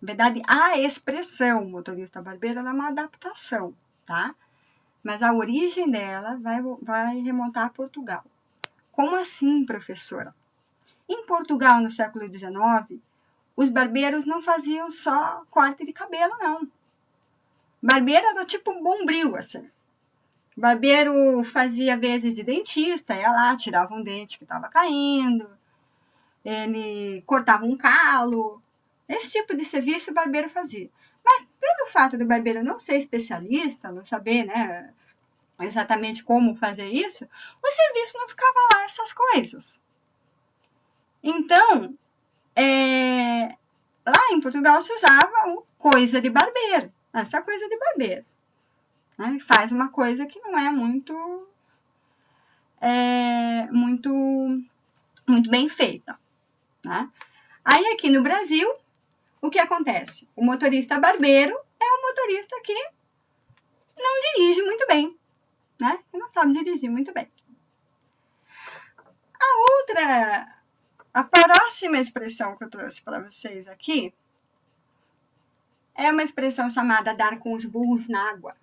Na 0.00 0.06
verdade, 0.06 0.42
a 0.46 0.78
expressão 0.78 1.64
motorista 1.64 2.20
barbeiro 2.20 2.60
é 2.60 2.70
uma 2.70 2.88
adaptação, 2.88 3.74
tá? 4.04 4.34
Mas 5.02 5.22
a 5.22 5.32
origem 5.32 5.90
dela 5.90 6.36
vai, 6.36 6.60
vai 6.82 7.18
remontar 7.20 7.66
a 7.66 7.70
Portugal. 7.70 8.24
Como 8.96 9.14
assim, 9.14 9.66
professora? 9.66 10.34
Em 11.06 11.26
Portugal, 11.26 11.82
no 11.82 11.90
século 11.90 12.26
XIX, 12.26 12.98
os 13.54 13.68
barbeiros 13.68 14.24
não 14.24 14.40
faziam 14.40 14.90
só 14.90 15.44
corte 15.50 15.84
de 15.84 15.92
cabelo, 15.92 16.34
não. 16.38 16.66
Barbeiro 17.82 18.26
era 18.26 18.46
tipo 18.46 18.72
bombril, 18.82 19.36
assim. 19.36 19.70
Barbeiro 20.56 21.44
fazia 21.44 21.94
vezes 21.94 22.36
de 22.36 22.42
dentista, 22.42 23.14
ia 23.14 23.30
lá, 23.30 23.54
tirava 23.54 23.94
um 23.94 24.02
dente 24.02 24.38
que 24.38 24.44
estava 24.44 24.70
caindo, 24.70 25.46
ele 26.42 27.22
cortava 27.26 27.66
um 27.66 27.76
calo. 27.76 28.62
Esse 29.06 29.32
tipo 29.32 29.54
de 29.54 29.66
serviço 29.66 30.10
o 30.10 30.14
barbeiro 30.14 30.48
fazia. 30.48 30.88
Mas 31.22 31.46
pelo 31.60 31.90
fato 31.90 32.16
do 32.16 32.24
barbeiro 32.24 32.64
não 32.64 32.78
ser 32.78 32.96
especialista, 32.96 33.92
não 33.92 34.06
saber, 34.06 34.44
né, 34.44 34.90
exatamente 35.58 36.22
como 36.22 36.56
fazer 36.56 36.88
isso, 36.88 37.24
o 37.62 37.68
serviço 37.68 38.18
não 38.18 38.28
ficava 38.28 38.58
lá 38.74 38.84
essas 38.84 39.12
coisas. 39.12 39.80
Então, 41.22 41.94
é, 42.54 43.56
lá 44.06 44.32
em 44.32 44.40
Portugal 44.40 44.80
se 44.82 44.92
usava 44.92 45.48
o 45.48 45.66
coisa 45.78 46.20
de 46.20 46.30
barbeiro, 46.30 46.92
essa 47.12 47.40
coisa 47.42 47.68
de 47.68 47.78
barbeiro. 47.78 48.24
Né? 49.16 49.38
Faz 49.40 49.72
uma 49.72 49.88
coisa 49.88 50.26
que 50.26 50.40
não 50.40 50.58
é 50.58 50.70
muito, 50.70 51.48
é, 52.80 53.66
muito, 53.70 54.10
muito 55.26 55.50
bem 55.50 55.68
feita. 55.68 56.18
Né? 56.84 57.10
Aí 57.64 57.86
aqui 57.92 58.10
no 58.10 58.22
Brasil, 58.22 58.72
o 59.40 59.50
que 59.50 59.58
acontece? 59.58 60.28
O 60.36 60.44
motorista 60.44 60.98
barbeiro 60.98 61.58
é 61.80 61.84
um 61.84 62.02
motorista 62.02 62.60
que 62.62 62.74
não 63.96 64.20
dirige 64.20 64.62
muito 64.62 64.86
bem, 64.86 65.16
né? 65.80 65.98
Que 66.10 66.18
não 66.18 66.32
sabe 66.32 66.52
dirigir 66.52 66.90
muito 66.90 67.12
bem. 67.12 67.30
A 69.38 69.72
outra 69.72 70.56
a 71.16 71.24
próxima 71.24 71.96
expressão 71.96 72.54
que 72.56 72.64
eu 72.64 72.68
trouxe 72.68 73.00
para 73.00 73.22
vocês 73.22 73.66
aqui 73.68 74.12
é 75.94 76.12
uma 76.12 76.22
expressão 76.22 76.68
chamada 76.68 77.14
dar 77.14 77.38
com 77.38 77.52
os 77.54 77.64
burros 77.64 78.06
na 78.06 78.30
água. 78.32 78.54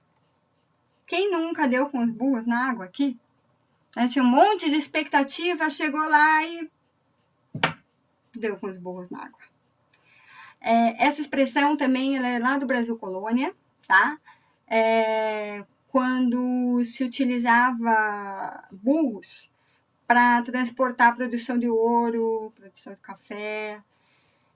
Quem 1.07 1.31
nunca 1.31 1.67
deu 1.67 1.89
com 1.89 2.03
os 2.03 2.11
burros 2.11 2.45
na 2.45 2.69
água 2.69 2.85
aqui? 2.85 3.19
Né, 3.95 4.07
tinha 4.07 4.23
um 4.23 4.27
monte 4.27 4.69
de 4.69 4.75
expectativa, 4.75 5.67
chegou 5.67 6.07
lá 6.07 6.45
e 6.45 6.71
deu 8.33 8.55
com 8.57 8.67
os 8.67 8.77
burros 8.77 9.09
na 9.09 9.23
água. 9.23 9.39
É, 10.61 11.07
essa 11.07 11.21
expressão 11.21 11.75
também 11.75 12.17
é 12.17 12.37
lá 12.37 12.59
do 12.59 12.67
Brasil 12.67 12.95
Colônia, 12.99 13.51
tá? 13.87 14.19
É, 14.67 15.65
quando 15.93 16.83
se 16.83 17.03
utilizava 17.03 18.67
burros 18.71 19.51
para 20.07 20.41
transportar 20.41 21.11
a 21.11 21.15
produção 21.15 21.55
de 21.59 21.69
ouro, 21.69 22.51
produção 22.55 22.93
de 22.93 22.99
café. 22.99 23.79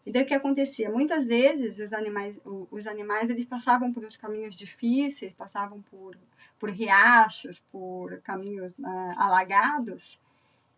E 0.04 0.12
daí 0.12 0.24
o 0.24 0.26
que 0.26 0.34
acontecia? 0.34 0.90
Muitas 0.90 1.26
vezes 1.26 1.78
os 1.78 1.94
animais, 1.94 2.36
os 2.44 2.88
animais 2.88 3.30
eles 3.30 3.46
passavam 3.46 3.94
por 3.94 4.04
uns 4.04 4.18
caminhos 4.18 4.56
difíceis, 4.56 5.32
passavam 5.34 5.80
por, 5.92 6.18
por 6.60 6.72
riachos, 6.72 7.62
por 7.72 8.20
caminhos 8.22 8.74
uh, 8.74 9.14
alagados, 9.20 10.20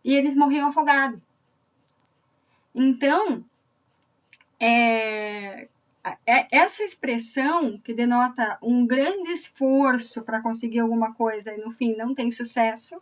e 0.04 0.14
eles 0.14 0.34
morriam 0.34 0.68
afogados. 0.68 1.20
Então, 2.74 3.42
é, 4.60 5.69
essa 6.50 6.82
expressão 6.82 7.78
que 7.78 7.92
denota 7.92 8.58
um 8.62 8.86
grande 8.86 9.30
esforço 9.30 10.22
para 10.22 10.40
conseguir 10.40 10.80
alguma 10.80 11.14
coisa 11.14 11.52
e 11.52 11.58
no 11.58 11.72
fim 11.72 11.94
não 11.94 12.14
tem 12.14 12.30
sucesso, 12.30 13.00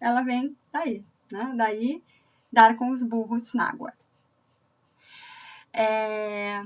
ela 0.00 0.22
vem 0.22 0.56
daí, 0.72 1.04
né? 1.30 1.52
Daí, 1.56 2.02
dar 2.52 2.76
com 2.76 2.90
os 2.90 3.02
burros 3.02 3.52
na 3.52 3.68
água. 3.68 3.92
É, 5.72 6.64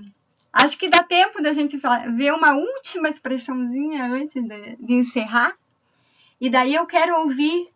acho 0.53 0.77
que 0.77 0.89
dá 0.89 1.03
tempo 1.03 1.43
da 1.43 1.53
gente 1.53 1.79
ver 2.15 2.33
uma 2.33 2.55
última 2.55 3.09
expressãozinha 3.09 4.05
antes 4.05 4.43
de, 4.43 4.77
de 4.77 4.95
encerrar. 4.95 5.57
E 6.41 6.49
daí 6.49 6.75
eu 6.75 6.87
quero 6.87 7.21
ouvir 7.21 7.69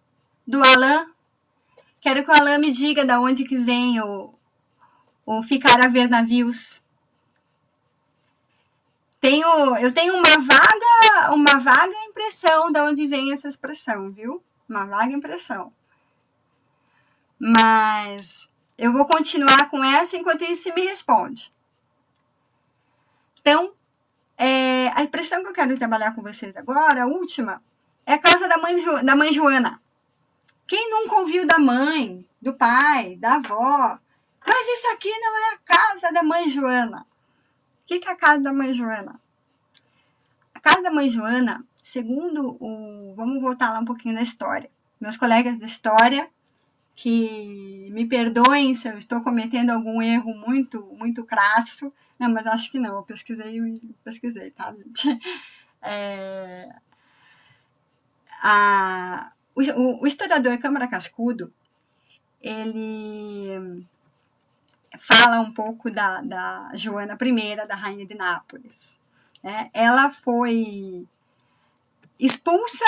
do 0.47 0.63
Alain, 0.63 1.07
quero 2.01 2.25
que 2.25 2.31
o 2.31 2.35
Alain 2.35 2.59
me 2.59 2.71
diga 2.71 3.05
da 3.05 3.21
onde 3.21 3.45
que 3.45 3.59
vem 3.59 4.01
o, 4.01 4.33
o 5.25 5.43
ficar 5.43 5.81
a 5.81 5.89
ver 5.89 6.09
navios. 6.09 6.81
Tenho, 9.33 9.77
eu 9.79 9.95
tenho 9.95 10.15
uma 10.15 10.37
vaga, 10.41 11.33
uma 11.33 11.59
vaga 11.59 11.95
impressão 12.05 12.71
de 12.71 12.79
onde 12.81 13.07
vem 13.07 13.33
essa 13.33 13.49
expressão, 13.49 14.11
viu? 14.11 14.45
uma 14.69 14.85
vaga 14.85 15.11
impressão. 15.11 15.73
Mas 17.39 18.47
eu 18.77 18.93
vou 18.93 19.07
continuar 19.07 19.71
com 19.71 19.83
essa 19.83 20.19
enquanto 20.19 20.45
isso 20.45 20.75
me 20.75 20.83
responde. 20.83 21.51
Então, 23.41 23.73
é, 24.37 24.89
a 24.89 25.03
expressão 25.03 25.43
que 25.43 25.49
eu 25.49 25.55
quero 25.55 25.79
trabalhar 25.79 26.15
com 26.15 26.21
vocês 26.21 26.55
agora, 26.55 27.05
a 27.05 27.07
última, 27.07 27.63
é 28.05 28.13
a 28.13 28.19
casa 28.19 28.47
da 28.47 28.59
mãe, 28.59 28.75
da 29.03 29.17
mãe 29.17 29.33
Joana. 29.33 29.81
Quem 30.67 30.91
nunca 30.91 31.17
ouviu 31.17 31.47
da 31.47 31.59
mãe, 31.59 32.23
do 32.39 32.53
pai, 32.53 33.17
da 33.17 33.37
avó? 33.37 33.99
Mas 34.47 34.69
isso 34.69 34.89
aqui 34.89 35.11
não 35.11 35.39
é 35.39 35.55
a 35.55 35.59
casa 35.59 36.13
da 36.13 36.23
mãe 36.23 36.51
Joana. 36.51 37.07
O 37.83 37.87
que 37.87 38.07
é 38.07 38.11
a 38.11 38.17
casa 38.17 38.43
da 38.43 38.53
mãe 38.53 38.75
Joana? 38.75 39.22
Casa 40.63 40.81
da 40.81 40.91
mãe 40.91 41.09
Joana 41.09 41.65
segundo 41.83 42.57
o. 42.61 43.15
Vamos 43.17 43.43
voltar 43.43 43.73
lá 43.73 43.81
um 43.81 43.85
pouquinho 43.85 44.15
na 44.15 44.23
história. 44.23 44.71
Meus 45.01 45.17
colegas 45.17 45.59
de 45.59 45.67
história, 45.67 46.31
que 46.95 47.91
me 47.91 48.07
perdoem 48.07 48.75
se 48.75 48.89
eu 48.89 48.97
estou 48.97 49.21
cometendo 49.21 49.71
algum 49.71 50.01
erro 50.01 50.33
muito, 50.35 50.81
muito 50.97 51.25
crasso. 51.25 51.93
Não, 52.19 52.31
mas 52.31 52.47
acho 52.47 52.71
que 52.71 52.79
não, 52.79 52.97
eu 52.97 53.03
pesquisei 53.03 53.61
pesquisei, 54.05 54.51
tá, 54.53 54.73
gente? 54.73 55.09
É, 55.85 56.73
a, 58.41 59.33
o, 59.53 60.05
o 60.05 60.07
historiador 60.07 60.57
Câmara 60.59 60.87
Cascudo, 60.87 61.53
ele 62.41 63.85
fala 65.01 65.41
um 65.41 65.53
pouco 65.53 65.91
da, 65.91 66.21
da 66.21 66.71
Joana 66.75 67.19
I, 67.21 67.67
da 67.67 67.75
rainha 67.75 68.07
de 68.07 68.15
Nápoles. 68.15 69.02
É, 69.45 69.71
ela 69.73 70.11
foi 70.11 71.07
expulsa, 72.19 72.85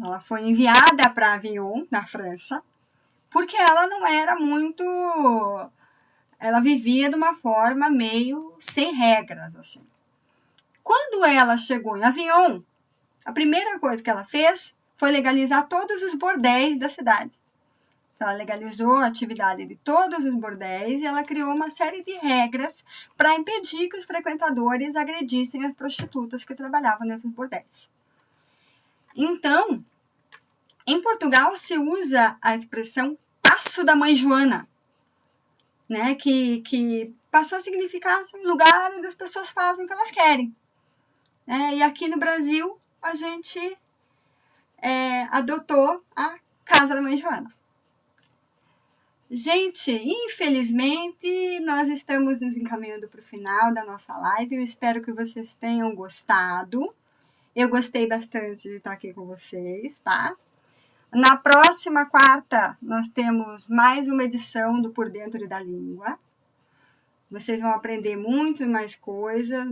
ela 0.00 0.20
foi 0.20 0.42
enviada 0.42 1.10
para 1.10 1.34
Avignon, 1.34 1.84
na 1.90 2.06
França, 2.06 2.62
porque 3.28 3.56
ela 3.56 3.86
não 3.88 4.06
era 4.06 4.36
muito. 4.36 4.84
Ela 6.38 6.60
vivia 6.60 7.10
de 7.10 7.16
uma 7.16 7.34
forma 7.34 7.90
meio 7.90 8.54
sem 8.58 8.94
regras, 8.94 9.54
assim. 9.56 9.82
Quando 10.82 11.24
ela 11.24 11.58
chegou 11.58 11.96
em 11.96 12.04
Avignon, 12.04 12.60
a 13.24 13.32
primeira 13.32 13.78
coisa 13.78 14.02
que 14.02 14.10
ela 14.10 14.24
fez 14.24 14.74
foi 14.96 15.10
legalizar 15.10 15.66
todos 15.68 16.02
os 16.02 16.14
bordéis 16.14 16.78
da 16.78 16.88
cidade. 16.88 17.30
Ela 18.20 18.34
legalizou 18.34 18.96
a 18.96 19.06
atividade 19.06 19.64
de 19.64 19.76
todos 19.76 20.26
os 20.26 20.34
bordéis 20.34 21.00
e 21.00 21.06
ela 21.06 21.24
criou 21.24 21.54
uma 21.54 21.70
série 21.70 22.04
de 22.04 22.12
regras 22.18 22.84
para 23.16 23.34
impedir 23.34 23.88
que 23.88 23.96
os 23.96 24.04
frequentadores 24.04 24.94
agredissem 24.94 25.64
as 25.64 25.72
prostitutas 25.72 26.44
que 26.44 26.54
trabalhavam 26.54 27.06
nesses 27.06 27.30
bordéis. 27.30 27.88
Então, 29.16 29.82
em 30.86 31.00
Portugal 31.00 31.56
se 31.56 31.78
usa 31.78 32.36
a 32.42 32.54
expressão 32.54 33.16
passo 33.40 33.84
da 33.84 33.96
mãe 33.96 34.14
Joana, 34.14 34.68
né? 35.88 36.14
Que, 36.14 36.60
que 36.60 37.14
passou 37.30 37.56
a 37.56 37.62
significar 37.62 38.20
assim, 38.20 38.42
lugar 38.42 38.92
onde 38.98 39.06
as 39.06 39.14
pessoas 39.14 39.48
fazem 39.48 39.86
o 39.86 39.88
que 39.88 39.94
elas 39.94 40.10
querem. 40.10 40.54
É, 41.46 41.76
e 41.76 41.82
aqui 41.82 42.06
no 42.06 42.18
Brasil 42.18 42.78
a 43.00 43.14
gente 43.14 43.78
é, 44.76 45.22
adotou 45.30 46.04
a 46.14 46.38
casa 46.66 46.94
da 46.94 47.00
mãe 47.00 47.16
Joana. 47.16 47.50
Gente, 49.32 49.92
infelizmente 49.92 51.60
nós 51.60 51.88
estamos 51.88 52.40
nos 52.40 52.56
encaminhando 52.56 53.06
para 53.06 53.20
o 53.20 53.24
final 53.24 53.72
da 53.72 53.84
nossa 53.84 54.12
live. 54.16 54.56
Eu 54.56 54.64
espero 54.64 55.00
que 55.00 55.12
vocês 55.12 55.54
tenham 55.54 55.94
gostado. 55.94 56.92
Eu 57.54 57.68
gostei 57.68 58.08
bastante 58.08 58.68
de 58.68 58.78
estar 58.78 58.90
aqui 58.90 59.14
com 59.14 59.24
vocês, 59.26 60.00
tá? 60.00 60.34
Na 61.12 61.36
próxima 61.36 62.06
quarta, 62.06 62.76
nós 62.82 63.06
temos 63.06 63.68
mais 63.68 64.08
uma 64.08 64.24
edição 64.24 64.82
do 64.82 64.90
Por 64.90 65.08
Dentro 65.08 65.46
da 65.46 65.60
Língua. 65.60 66.18
Vocês 67.30 67.60
vão 67.60 67.70
aprender 67.70 68.16
muito 68.16 68.66
mais 68.66 68.96
coisas. 68.96 69.64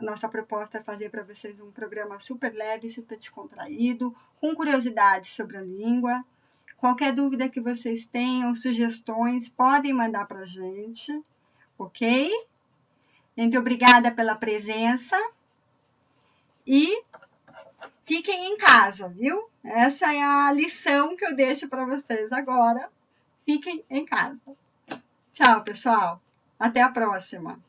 nossa 0.00 0.28
proposta 0.28 0.78
é 0.78 0.82
fazer 0.82 1.10
para 1.10 1.22
vocês 1.22 1.60
um 1.60 1.70
programa 1.70 2.18
super 2.18 2.52
leve, 2.52 2.90
super 2.90 3.16
descontraído, 3.16 4.12
com 4.40 4.52
curiosidades 4.52 5.30
sobre 5.30 5.58
a 5.58 5.62
língua. 5.62 6.24
Qualquer 6.76 7.12
dúvida 7.12 7.48
que 7.48 7.60
vocês 7.60 8.06
tenham, 8.06 8.54
sugestões, 8.54 9.48
podem 9.48 9.92
mandar 9.92 10.26
para 10.26 10.40
a 10.40 10.44
gente, 10.44 11.24
ok? 11.78 12.30
Gente, 13.36 13.56
obrigada 13.56 14.12
pela 14.12 14.34
presença. 14.34 15.16
E 16.66 17.02
fiquem 18.04 18.52
em 18.52 18.56
casa, 18.56 19.08
viu? 19.08 19.48
Essa 19.64 20.14
é 20.14 20.22
a 20.22 20.52
lição 20.52 21.16
que 21.16 21.24
eu 21.24 21.34
deixo 21.34 21.68
para 21.68 21.86
vocês 21.86 22.30
agora. 22.32 22.90
Fiquem 23.44 23.84
em 23.88 24.04
casa. 24.04 24.38
Tchau, 25.32 25.62
pessoal. 25.62 26.20
Até 26.58 26.82
a 26.82 26.90
próxima. 26.90 27.60